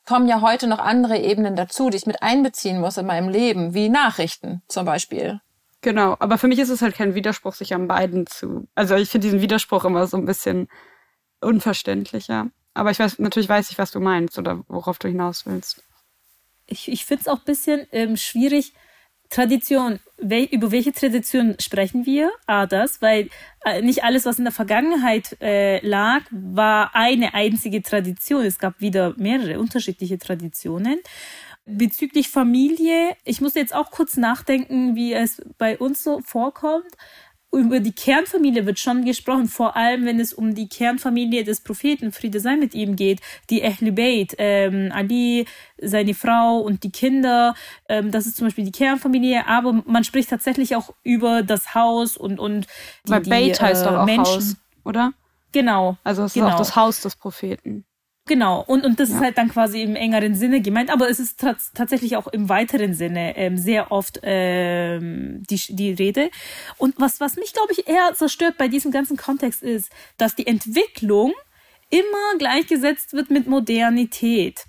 [0.07, 3.75] kommen ja heute noch andere Ebenen dazu, die ich mit einbeziehen muss in meinem Leben,
[3.75, 5.41] wie Nachrichten zum Beispiel.
[5.81, 8.69] Genau, aber für mich ist es halt kein Widerspruch, sich an beiden zu.
[8.75, 10.69] Also ich finde diesen Widerspruch immer so ein bisschen
[11.41, 12.49] unverständlicher.
[12.73, 15.83] Aber ich weiß, natürlich weiß ich, was du meinst oder worauf du hinaus willst.
[16.67, 18.73] Ich, ich finde es auch ein bisschen ähm, schwierig.
[19.35, 22.31] Tradition, wel, über welche Tradition sprechen wir?
[22.47, 23.31] Ah, das, weil
[23.65, 28.45] äh, nicht alles, was in der Vergangenheit äh, lag, war eine einzige Tradition.
[28.45, 31.01] Es gab wieder mehrere unterschiedliche Traditionen.
[31.67, 36.93] Bezüglich Familie, ich muss jetzt auch kurz nachdenken, wie es bei uns so vorkommt
[37.57, 42.13] über die Kernfamilie wird schon gesprochen, vor allem wenn es um die Kernfamilie des Propheten,
[42.13, 45.47] Friede sei mit ihm geht, die Ahlul Bayt, ähm, Ali,
[45.81, 47.55] seine Frau und die Kinder,
[47.89, 52.17] ähm, das ist zum Beispiel die Kernfamilie, aber man spricht tatsächlich auch über das Haus
[52.17, 52.67] und, und
[53.07, 54.35] die, Weil Bayt heißt äh, doch auch Menschen.
[54.35, 55.13] Haus, oder?
[55.53, 55.97] Genau.
[56.05, 56.49] Also es genau.
[56.49, 57.85] ist auch das Haus des Propheten.
[58.27, 59.17] Genau, und, und das ja.
[59.17, 62.95] ist halt dann quasi im engeren Sinne gemeint, aber es ist tatsächlich auch im weiteren
[62.95, 66.31] Sinne ähm, sehr oft ähm, die, die Rede.
[66.79, 70.47] Und was, was mich, glaube ich, eher zerstört bei diesem ganzen Kontext ist, dass die
[70.47, 71.35] Entwicklung
[71.91, 74.65] immer gleichgesetzt wird mit Modernität.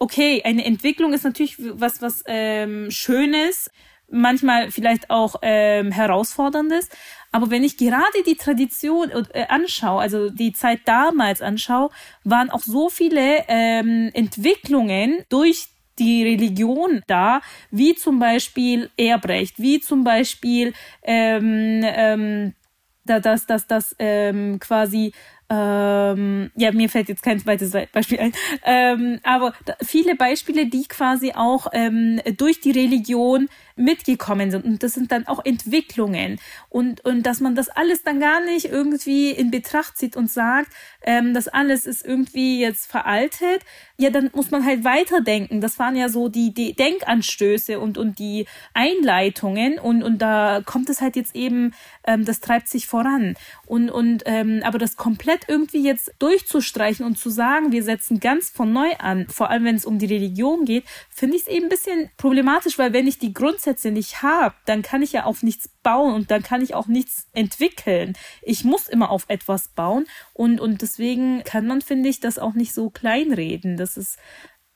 [0.00, 3.70] Okay, eine Entwicklung ist natürlich was, was ähm, Schönes,
[4.08, 6.88] manchmal vielleicht auch ähm, herausforderndes,
[7.32, 11.90] aber wenn ich gerade die Tradition äh, anschaue, also die Zeit damals anschaue,
[12.24, 17.40] waren auch so viele ähm, Entwicklungen durch die Religion da,
[17.70, 22.54] wie zum Beispiel Erbrecht, wie zum Beispiel ähm, ähm,
[23.04, 25.12] dass das, das ähm, quasi
[25.48, 28.32] ähm, ja, mir fällt jetzt kein zweites Beispiel ein.
[28.64, 34.64] Ähm, aber viele Beispiele, die quasi auch ähm, durch die Religion mitgekommen sind.
[34.64, 36.40] Und das sind dann auch Entwicklungen.
[36.68, 40.72] Und, und dass man das alles dann gar nicht irgendwie in Betracht zieht und sagt,
[41.02, 43.62] ähm, das alles ist irgendwie jetzt veraltet,
[43.98, 45.60] ja, dann muss man halt weiterdenken.
[45.60, 49.78] Das waren ja so die, die Denkanstöße und, und die Einleitungen.
[49.78, 51.74] Und, und da kommt es halt jetzt eben,
[52.06, 53.36] ähm, das treibt sich voran.
[53.66, 58.50] Und, und ähm, aber das komplett irgendwie jetzt durchzustreichen und zu sagen, wir setzen ganz
[58.50, 61.66] von neu an, vor allem wenn es um die Religion geht, finde ich es eben
[61.66, 65.42] ein bisschen problematisch, weil wenn ich die Grundsätze nicht habe, dann kann ich ja auf
[65.42, 68.16] nichts bauen und dann kann ich auch nichts entwickeln.
[68.42, 72.54] Ich muss immer auf etwas bauen und, und deswegen kann man, finde ich, das auch
[72.54, 73.76] nicht so kleinreden.
[73.76, 74.18] Das ist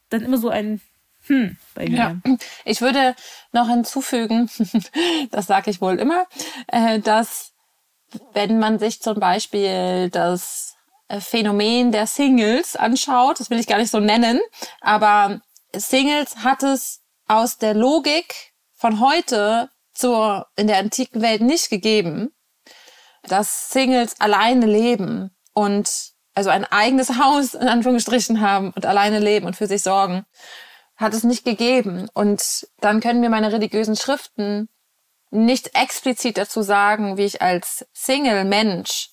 [0.09, 0.81] dann immer so ein
[1.27, 1.97] hm, bei mir.
[2.25, 2.37] Ja.
[2.65, 3.15] Ich würde
[3.53, 4.51] noch hinzufügen,
[5.31, 6.27] das sage ich wohl immer,
[6.67, 7.53] äh, dass
[8.33, 10.77] wenn man sich zum Beispiel das
[11.09, 14.41] äh, Phänomen der Singles anschaut, das will ich gar nicht so nennen,
[14.81, 15.41] aber
[15.75, 18.50] Singles hat es aus der Logik
[18.81, 22.33] von heute zur, in der antiken Welt nicht gegeben,
[23.25, 25.91] dass Singles alleine leben und
[26.35, 30.25] also ein eigenes Haus in Anführungsstrichen haben und alleine leben und für sich sorgen,
[30.97, 32.09] hat es nicht gegeben.
[32.15, 34.71] Und dann können wir meine religiösen Schriften
[35.31, 39.11] nicht explizit dazu sagen, wie ich als Single-Mensch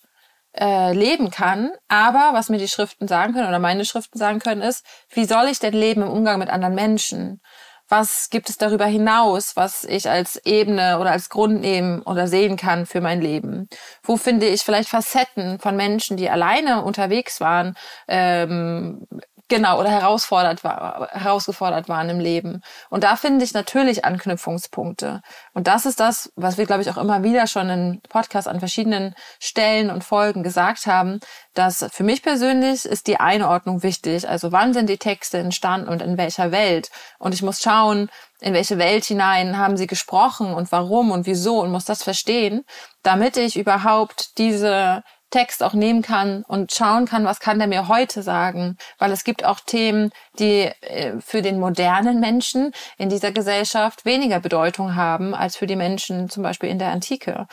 [0.54, 1.72] äh, leben kann.
[1.90, 5.48] Aber was mir die Schriften sagen können oder meine Schriften sagen können, ist, wie soll
[5.48, 7.42] ich denn leben im Umgang mit anderen Menschen?
[7.89, 12.58] Was gibt es darüber hinaus, was ich als Ebene oder als Grund nehmen oder sehen
[12.58, 13.69] kann für mein Leben?
[14.04, 17.76] Wo finde ich vielleicht Facetten von Menschen, die alleine unterwegs waren,
[18.10, 19.08] ähm,
[19.50, 22.62] Genau, oder herausfordert war, herausgefordert waren im Leben.
[22.90, 25.22] Und da finde ich natürlich Anknüpfungspunkte.
[25.54, 28.60] Und das ist das, was wir, glaube ich, auch immer wieder schon in Podcasts an
[28.60, 31.22] verschiedenen Stellen und Folgen gesagt haben,
[31.54, 34.28] dass für mich persönlich ist die Einordnung wichtig.
[34.28, 36.90] Also wann sind die Texte entstanden und in welcher Welt?
[37.18, 38.10] Und ich muss schauen,
[38.42, 42.66] in welche Welt hinein haben sie gesprochen und warum und wieso und muss das verstehen,
[43.02, 47.88] damit ich überhaupt diese Text auch nehmen kann und schauen kann, was kann der mir
[47.88, 48.78] heute sagen.
[48.98, 54.40] Weil es gibt auch Themen, die äh, für den modernen Menschen in dieser Gesellschaft weniger
[54.40, 57.48] Bedeutung haben als für die Menschen zum Beispiel in der Antike.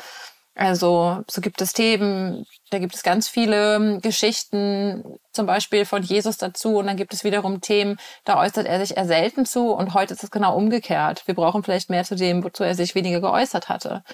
[0.56, 6.38] Also so gibt es Themen, da gibt es ganz viele Geschichten, zum Beispiel von Jesus
[6.38, 6.76] dazu.
[6.76, 9.72] Und dann gibt es wiederum Themen, da äußert er sich eher selten zu.
[9.72, 11.26] Und heute ist es genau umgekehrt.
[11.26, 14.04] Wir brauchen vielleicht mehr zu dem, wozu er sich weniger geäußert hatte.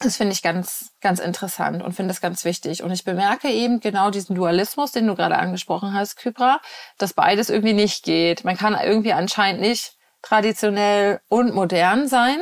[0.00, 2.84] Das finde ich ganz, ganz interessant und finde es ganz wichtig.
[2.84, 6.60] Und ich bemerke eben genau diesen Dualismus, den du gerade angesprochen hast, Kypra,
[6.98, 8.44] dass beides irgendwie nicht geht.
[8.44, 12.38] Man kann irgendwie anscheinend nicht traditionell und modern sein.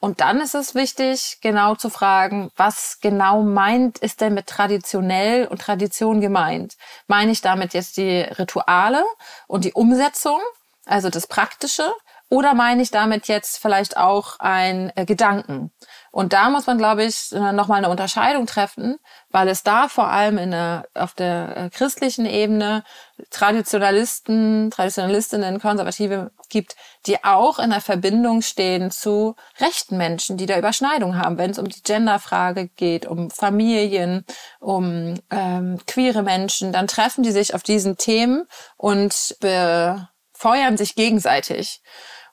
[0.00, 5.46] Und dann ist es wichtig, genau zu fragen, was genau meint, ist denn mit traditionell
[5.46, 6.76] und Tradition gemeint?
[7.06, 9.04] Meine ich damit jetzt die Rituale
[9.46, 10.40] und die Umsetzung,
[10.86, 11.90] also das Praktische?
[12.28, 15.70] Oder meine ich damit jetzt vielleicht auch ein äh, Gedanken?
[16.12, 18.98] Und da muss man, glaube ich, äh, nochmal eine Unterscheidung treffen,
[19.30, 22.84] weil es da vor allem in der, auf der äh, christlichen Ebene
[23.30, 30.58] Traditionalisten, Traditionalistinnen, Konservative gibt, die auch in der Verbindung stehen zu rechten Menschen, die da
[30.58, 34.26] Überschneidung haben, wenn es um die Genderfrage geht, um Familien,
[34.60, 38.46] um ähm, queere Menschen, dann treffen die sich auf diesen Themen
[38.76, 41.80] und befeuern sich gegenseitig.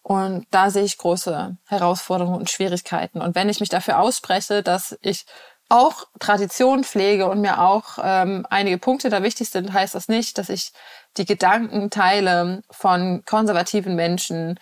[0.02, 3.22] Und da sehe ich große Herausforderungen und Schwierigkeiten.
[3.22, 5.26] Und wenn ich mich dafür ausspreche, dass ich
[5.70, 10.38] auch Tradition pflege und mir auch ähm, einige Punkte da wichtig sind, heißt das nicht,
[10.38, 10.72] dass ich
[11.18, 14.60] die Gedanken teile von konservativen Menschen,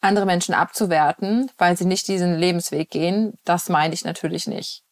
[0.00, 4.83] andere Menschen abzuwerten, weil sie nicht diesen Lebensweg gehen, das meine ich natürlich nicht.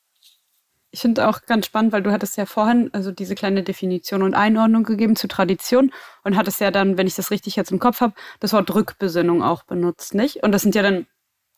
[0.92, 4.34] Ich finde auch ganz spannend, weil du hattest ja vorhin also diese kleine Definition und
[4.34, 5.90] Einordnung gegeben zu Tradition
[6.22, 9.42] und hattest ja dann, wenn ich das richtig jetzt im Kopf habe, das Wort Rückbesinnung
[9.42, 10.42] auch benutzt, nicht?
[10.42, 11.06] Und das sind ja dann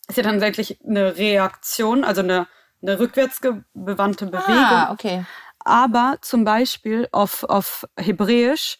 [0.08, 2.46] ist ja dann tatsächlich eine Reaktion, also eine,
[2.82, 4.44] eine rückwärtsgewandte Bewegung.
[4.46, 5.24] Ah, okay.
[5.60, 8.78] Aber zum Beispiel auf, auf Hebräisch,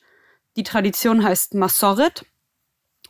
[0.56, 2.26] die Tradition heißt Masoret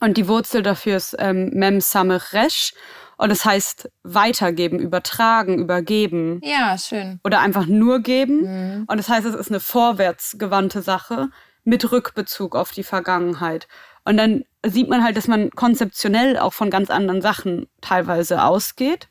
[0.01, 2.73] und die Wurzel dafür ist ähm, Mem Samech Resh
[3.17, 6.41] und es heißt weitergeben, übertragen, übergeben.
[6.43, 7.21] Ja, schön.
[7.25, 8.43] Oder einfach nur geben.
[8.43, 8.85] Mhm.
[8.87, 11.29] Und das heißt, es ist eine vorwärtsgewandte Sache
[11.65, 13.69] mit Rückbezug auf die Vergangenheit.
[14.05, 19.09] Und dann sieht man halt, dass man konzeptionell auch von ganz anderen Sachen teilweise ausgeht.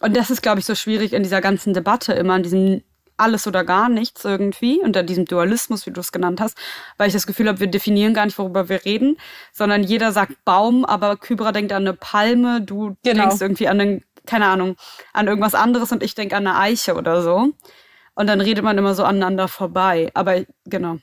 [0.00, 2.82] Und das ist, glaube ich, so schwierig in dieser ganzen Debatte immer, in diesem
[3.16, 6.56] alles oder gar nichts irgendwie, unter diesem Dualismus, wie du es genannt hast,
[6.98, 9.16] weil ich das Gefühl habe, wir definieren gar nicht, worüber wir reden,
[9.52, 13.22] sondern jeder sagt Baum, aber Kybra denkt an eine Palme, du genau.
[13.22, 14.76] denkst irgendwie an einen, keine Ahnung,
[15.12, 17.50] an irgendwas anderes und ich denke an eine Eiche oder so.
[18.14, 20.10] Und dann redet man immer so aneinander vorbei.
[20.14, 20.98] Aber genau.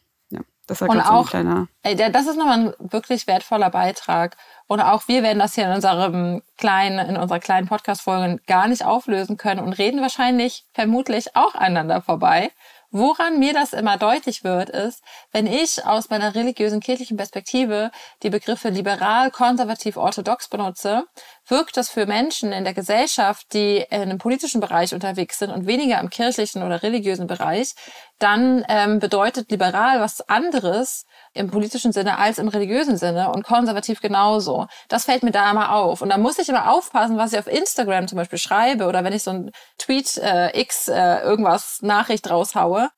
[0.70, 1.68] Das war und auch, so ein kleiner.
[1.82, 4.38] Ey, das ist nochmal ein wirklich wertvoller Beitrag.
[4.72, 8.86] Und auch wir werden das hier in unserem kleinen, in unserer kleinen Podcast-Folge gar nicht
[8.86, 12.52] auflösen können und reden wahrscheinlich vermutlich auch einander vorbei.
[12.92, 17.90] Woran mir das immer deutlich wird, ist, wenn ich aus meiner religiösen kirchlichen Perspektive
[18.22, 21.04] die Begriffe liberal, konservativ, orthodox benutze,
[21.50, 25.68] wirkt das für Menschen in der Gesellschaft, die in einem politischen Bereich unterwegs sind und
[25.68, 27.76] weniger im kirchlichen oder religiösen Bereich,
[28.20, 34.02] dann ähm, bedeutet liberal was anderes im politischen Sinne als im religiösen Sinne und konservativ
[34.02, 34.68] genauso.
[34.88, 36.02] Das fällt mir da immer auf.
[36.02, 39.14] Und da muss ich immer aufpassen, was ich auf Instagram zum Beispiel schreibe oder wenn
[39.14, 42.90] ich so ein Tweet äh, X äh, irgendwas Nachricht raushaue,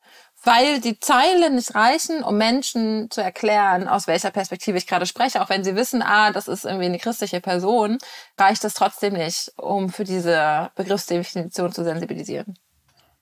[0.44, 5.42] weil die Zeilen nicht reichen, um Menschen zu erklären, aus welcher Perspektive ich gerade spreche.
[5.42, 8.00] Auch wenn sie wissen, ah, das ist irgendwie eine christliche Person,
[8.38, 12.56] reicht das trotzdem nicht, um für diese Begriffsdefinition zu sensibilisieren.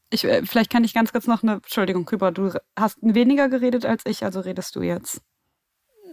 [0.09, 3.85] Ich, äh, vielleicht kann ich ganz kurz noch eine, Entschuldigung, Küber, du hast weniger geredet
[3.85, 5.21] als ich, also redest du jetzt.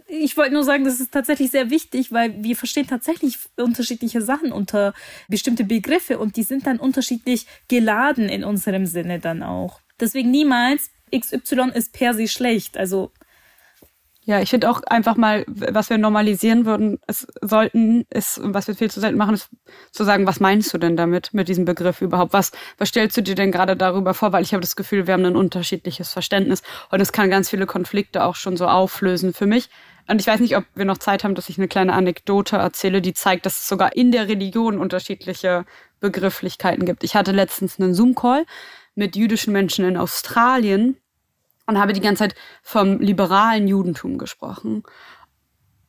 [0.09, 4.53] Ich wollte nur sagen, das ist tatsächlich sehr wichtig, weil wir verstehen tatsächlich unterschiedliche Sachen
[4.53, 4.93] unter
[5.27, 9.81] bestimmte Begriffe und die sind dann unterschiedlich geladen in unserem Sinne dann auch.
[9.99, 12.77] Deswegen niemals XY ist per se schlecht.
[12.77, 13.11] Also
[14.27, 18.75] ja, ich finde auch einfach mal, was wir normalisieren würden, es sollten, ist, was wir
[18.75, 19.49] viel zu selten machen, ist
[19.93, 22.33] zu sagen, was meinst du denn damit, mit diesem Begriff überhaupt?
[22.33, 24.33] Was, was stellst du dir denn gerade darüber vor?
[24.33, 27.65] Weil ich habe das Gefühl, wir haben ein unterschiedliches Verständnis und es kann ganz viele
[27.65, 29.69] Konflikte auch schon so auflösen für mich.
[30.09, 33.01] Und ich weiß nicht, ob wir noch Zeit haben, dass ich eine kleine Anekdote erzähle,
[33.01, 35.63] die zeigt, dass es sogar in der Religion unterschiedliche
[36.01, 37.05] Begrifflichkeiten gibt.
[37.05, 38.45] Ich hatte letztens einen Zoom-Call
[38.97, 40.97] mit jüdischen Menschen in Australien
[41.67, 44.83] und habe die ganze Zeit vom liberalen Judentum gesprochen.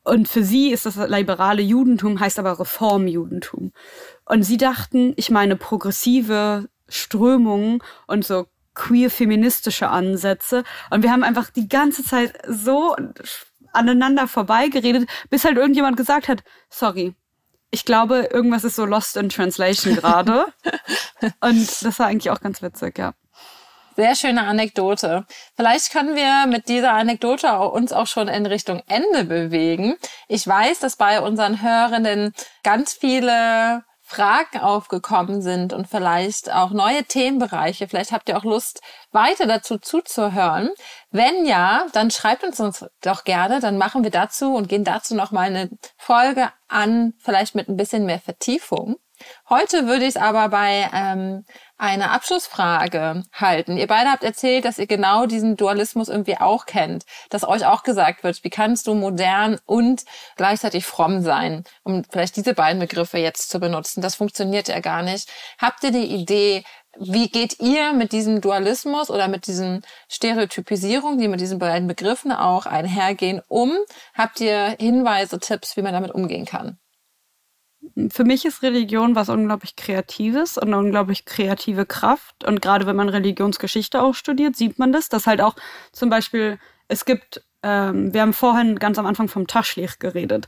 [0.05, 3.73] Und für sie ist das liberale Judentum, heißt aber Reformjudentum.
[4.25, 10.65] Und sie dachten, ich meine progressive Strömungen und so queer-feministische Ansätze.
[10.91, 12.97] Und wir haben einfach die ganze Zeit so
[13.73, 17.15] aneinander vorbeigeredet, bis halt irgendjemand gesagt hat, sorry,
[17.71, 20.47] ich glaube, irgendwas ist so lost in translation gerade.
[21.41, 23.15] und das war eigentlich auch ganz witzig, ja.
[23.97, 25.27] Sehr schöne Anekdote.
[25.57, 29.97] Vielleicht können wir mit dieser Anekdote uns auch schon in Richtung Ende bewegen.
[30.29, 37.05] Ich weiß, dass bei unseren Hörenden ganz viele Fragen aufgekommen sind und vielleicht auch neue
[37.05, 37.89] Themenbereiche.
[37.89, 38.81] Vielleicht habt ihr auch Lust,
[39.13, 40.71] weiter dazu zuzuhören.
[41.11, 43.61] Wenn ja, dann schreibt uns uns doch gerne.
[43.61, 45.69] Dann machen wir dazu und gehen dazu noch mal eine
[45.99, 48.97] Folge an, vielleicht mit ein bisschen mehr Vertiefung.
[49.49, 51.45] Heute würde ich es aber bei ähm,
[51.79, 53.77] einer Abschlussfrage halten.
[53.77, 57.85] Ihr beide habt erzählt, dass ihr genau diesen Dualismus irgendwie auch kennt, dass euch auch
[57.85, 60.05] gesagt wird, wie kannst du modern und
[60.37, 64.03] gleichzeitig fromm sein, um vielleicht diese beiden Begriffe jetzt zu benutzen.
[64.03, 65.31] Das funktioniert ja gar nicht.
[65.59, 66.65] Habt ihr die Idee,
[66.99, 72.33] wie geht ihr mit diesem Dualismus oder mit diesen Stereotypisierungen, die mit diesen beiden Begriffen
[72.33, 73.73] auch einhergehen, um?
[74.15, 76.79] Habt ihr Hinweise, Tipps, wie man damit umgehen kann?
[78.11, 82.45] Für mich ist Religion was unglaublich Kreatives und eine unglaublich kreative Kraft.
[82.45, 85.57] Und gerade wenn man Religionsgeschichte auch studiert, sieht man das, dass halt auch
[85.93, 90.47] zum Beispiel, es gibt, ähm, wir haben vorhin ganz am Anfang vom Taschlich geredet,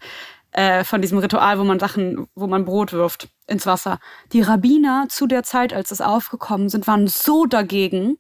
[0.53, 3.99] äh, von diesem Ritual, wo man Sachen, wo man Brot wirft ins Wasser.
[4.33, 8.19] Die Rabbiner zu der Zeit, als es aufgekommen sind, waren so dagegen,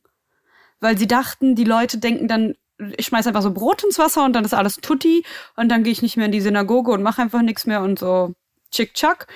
[0.80, 2.54] weil sie dachten, die Leute denken dann,
[2.96, 5.24] ich schmeiß einfach so Brot ins Wasser und dann ist alles tutti
[5.56, 7.98] und dann gehe ich nicht mehr in die Synagoge und mache einfach nichts mehr und
[7.98, 8.34] so
[8.70, 9.26] Chick-Chack.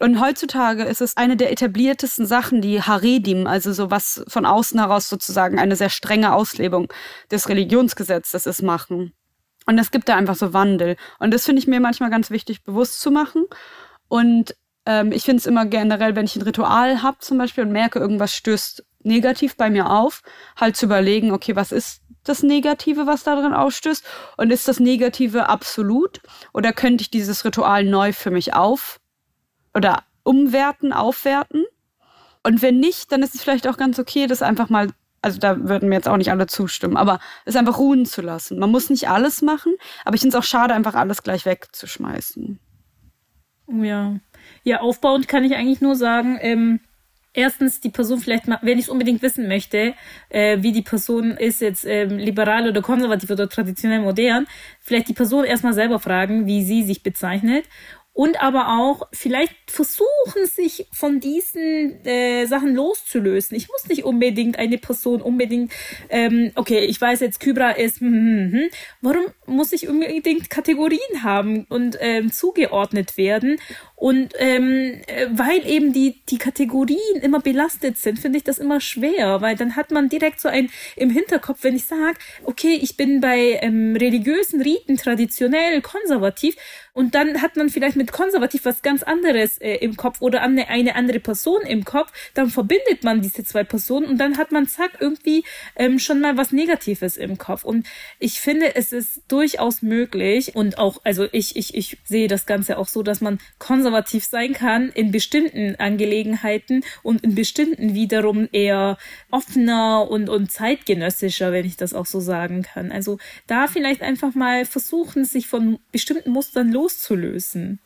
[0.00, 4.78] Und heutzutage ist es eine der etabliertesten Sachen, die Haredim, also so was von außen
[4.80, 6.92] heraus sozusagen eine sehr strenge Auslebung
[7.30, 9.12] des Religionsgesetzes ist, machen.
[9.66, 10.96] Und es gibt da einfach so Wandel.
[11.18, 13.46] Und das finde ich mir manchmal ganz wichtig bewusst zu machen.
[14.08, 17.72] Und ähm, ich finde es immer generell, wenn ich ein Ritual habe zum Beispiel und
[17.72, 20.22] merke, irgendwas stößt negativ bei mir auf,
[20.56, 24.04] halt zu überlegen, okay, was ist das Negative, was da drin ausstößt?
[24.36, 26.20] Und ist das Negative absolut?
[26.52, 29.00] Oder könnte ich dieses Ritual neu für mich auf
[29.74, 31.64] oder umwerten, aufwerten?
[32.42, 34.90] Und wenn nicht, dann ist es vielleicht auch ganz okay, das einfach mal,
[35.22, 38.58] also da würden mir jetzt auch nicht alle zustimmen, aber es einfach ruhen zu lassen.
[38.58, 39.74] Man muss nicht alles machen,
[40.04, 42.58] aber ich finde es auch schade, einfach alles gleich wegzuschmeißen.
[43.68, 44.16] Ja.
[44.62, 46.80] Ja, aufbauend kann ich eigentlich nur sagen, ähm,
[47.34, 49.94] erstens die Person vielleicht mal, wenn ich es unbedingt wissen möchte,
[50.30, 54.46] äh, wie die Person ist jetzt ähm, liberal oder konservativ oder traditionell modern,
[54.80, 57.64] vielleicht die Person erstmal selber fragen, wie sie sich bezeichnet
[58.14, 63.56] und aber auch vielleicht versuchen, sich von diesen äh, Sachen loszulösen.
[63.56, 65.72] Ich muss nicht unbedingt eine Person unbedingt,
[66.10, 68.70] ähm, okay, ich weiß jetzt, Kybra ist, hm, hm, hm,
[69.00, 73.58] warum muss ich unbedingt Kategorien haben und ähm, zugeordnet werden?
[73.96, 78.80] Und ähm, äh, weil eben die, die Kategorien immer belastet sind, finde ich das immer
[78.80, 82.96] schwer, weil dann hat man direkt so ein im Hinterkopf, wenn ich sage, okay, ich
[82.96, 86.56] bin bei ähm, religiösen Riten traditionell konservativ
[86.92, 90.68] und dann hat man vielleicht mit konservativ was ganz anderes äh, im Kopf oder eine,
[90.68, 94.68] eine andere Person im Kopf, dann verbindet man diese zwei Personen und dann hat man
[94.68, 95.44] zack irgendwie
[95.76, 97.64] ähm, schon mal was Negatives im Kopf.
[97.64, 97.86] Und
[98.18, 102.78] ich finde, es ist durchaus möglich und auch, also ich, ich, ich sehe das Ganze
[102.78, 108.48] auch so, dass man konservativ konservativ sein kann in bestimmten Angelegenheiten und in bestimmten wiederum
[108.50, 108.98] eher
[109.30, 112.90] offener und, und zeitgenössischer, wenn ich das auch so sagen kann.
[112.90, 117.80] Also da vielleicht einfach mal versuchen, sich von bestimmten Mustern loszulösen.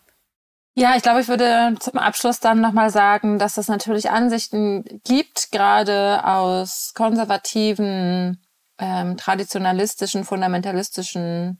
[0.75, 5.51] Ja, ich glaube, ich würde zum Abschluss dann nochmal sagen, dass es natürlich Ansichten gibt,
[5.51, 8.39] gerade aus konservativen,
[8.79, 11.59] ähm, traditionalistischen, fundamentalistischen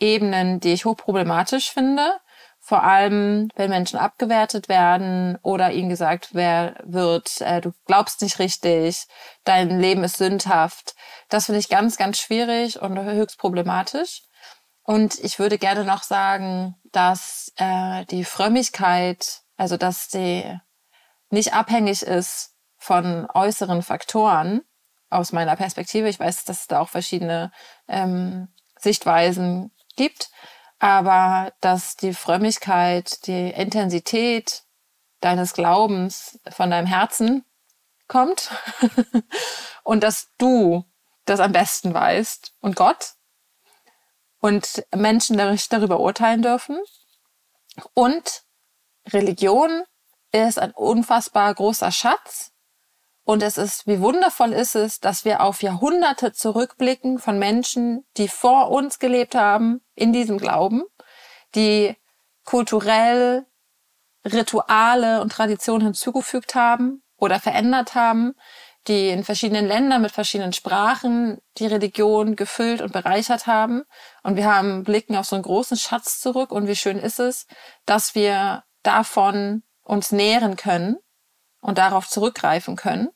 [0.00, 2.18] Ebenen, die ich hochproblematisch finde
[2.68, 9.06] vor allem, wenn Menschen abgewertet werden oder ihnen gesagt wird, äh, du glaubst nicht richtig,
[9.44, 10.94] dein Leben ist sündhaft.
[11.30, 14.20] Das finde ich ganz, ganz schwierig und höchst problematisch.
[14.82, 20.44] Und ich würde gerne noch sagen, dass äh, die Frömmigkeit, also dass sie
[21.30, 24.60] nicht abhängig ist von äußeren Faktoren,
[25.08, 26.10] aus meiner Perspektive.
[26.10, 27.50] Ich weiß, dass es da auch verschiedene
[27.88, 28.48] ähm,
[28.78, 30.28] Sichtweisen gibt
[30.78, 34.64] aber dass die Frömmigkeit, die Intensität
[35.20, 37.44] deines Glaubens von deinem Herzen
[38.06, 38.50] kommt
[39.82, 40.84] und dass du
[41.24, 43.14] das am besten weißt und Gott
[44.40, 46.80] und Menschen darüber urteilen dürfen.
[47.94, 48.44] Und
[49.08, 49.84] Religion
[50.32, 52.52] ist ein unfassbar großer Schatz,
[53.28, 58.26] und es ist, wie wundervoll ist es, dass wir auf Jahrhunderte zurückblicken von Menschen, die
[58.26, 60.84] vor uns gelebt haben in diesem Glauben,
[61.54, 61.94] die
[62.46, 63.44] kulturell
[64.24, 68.32] Rituale und Traditionen hinzugefügt haben oder verändert haben,
[68.86, 73.82] die in verschiedenen Ländern mit verschiedenen Sprachen die Religion gefüllt und bereichert haben.
[74.22, 76.50] Und wir haben blicken auf so einen großen Schatz zurück.
[76.50, 77.46] Und wie schön ist es,
[77.84, 80.96] dass wir davon uns nähren können
[81.60, 83.10] und darauf zurückgreifen können.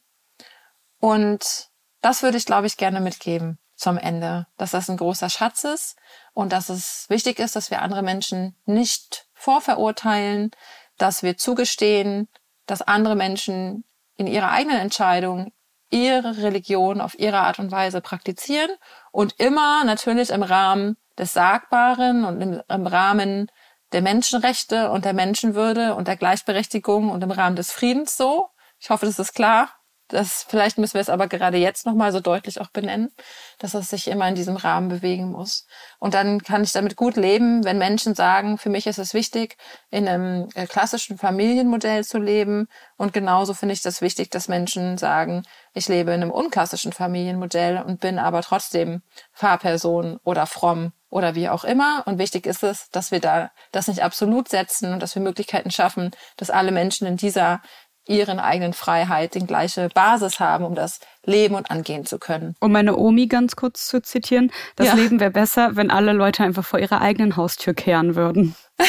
[1.03, 1.69] Und
[2.01, 5.97] das würde ich, glaube ich, gerne mitgeben zum Ende, dass das ein großer Schatz ist
[6.33, 10.53] und dass es wichtig ist, dass wir andere Menschen nicht vorverurteilen,
[10.99, 12.29] dass wir zugestehen,
[12.67, 13.83] dass andere Menschen
[14.17, 15.53] in ihrer eigenen Entscheidung
[15.91, 18.71] ihre Religion auf ihre Art und Weise praktizieren
[19.11, 23.51] und immer natürlich im Rahmen des Sagbaren und im, im Rahmen
[23.91, 28.51] der Menschenrechte und der Menschenwürde und der Gleichberechtigung und im Rahmen des Friedens so.
[28.79, 29.82] Ich hoffe, das ist klar.
[30.13, 33.11] Das, vielleicht müssen wir es aber gerade jetzt nochmal so deutlich auch benennen,
[33.59, 35.67] dass es sich immer in diesem Rahmen bewegen muss.
[35.99, 39.57] Und dann kann ich damit gut leben, wenn Menschen sagen, für mich ist es wichtig,
[39.91, 42.69] in einem äh, klassischen Familienmodell zu leben.
[42.99, 47.83] Und genauso finde ich das wichtig, dass Menschen sagen, ich lebe in einem unklassischen Familienmodell
[47.83, 49.01] und bin aber trotzdem
[49.33, 52.03] Fahrperson oder fromm oder wie auch immer.
[52.07, 55.71] Und wichtig ist es, dass wir da das nicht absolut setzen und dass wir Möglichkeiten
[55.71, 57.63] schaffen, dass alle Menschen in dieser
[58.07, 62.57] ihren eigenen Freiheit den gleiche Basis haben, um das leben und angehen zu können.
[62.61, 64.95] Um meine Omi ganz kurz zu zitieren, das ja.
[64.95, 68.55] Leben wäre besser, wenn alle Leute einfach vor ihrer eigenen Haustür kehren würden.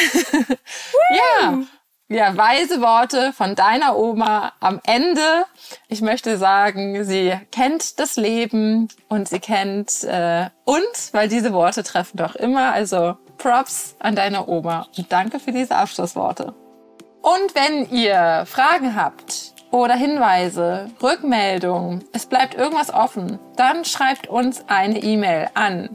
[1.40, 1.58] ja.
[2.08, 5.46] Ja, weise Worte von deiner Oma am Ende.
[5.88, 11.82] Ich möchte sagen, sie kennt das Leben und sie kennt äh, uns, weil diese Worte
[11.82, 12.72] treffen doch immer.
[12.72, 16.54] Also Props an deine Oma und danke für diese Abschlussworte.
[17.24, 24.62] Und wenn ihr Fragen habt oder Hinweise, Rückmeldungen, es bleibt irgendwas offen, dann schreibt uns
[24.68, 25.88] eine E-Mail an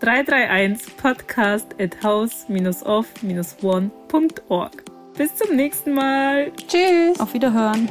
[0.00, 4.72] 331 podcast at house-off-one.org.
[5.16, 6.50] Bis zum nächsten Mal.
[6.66, 7.20] Tschüss.
[7.20, 7.88] Auf Wiederhören.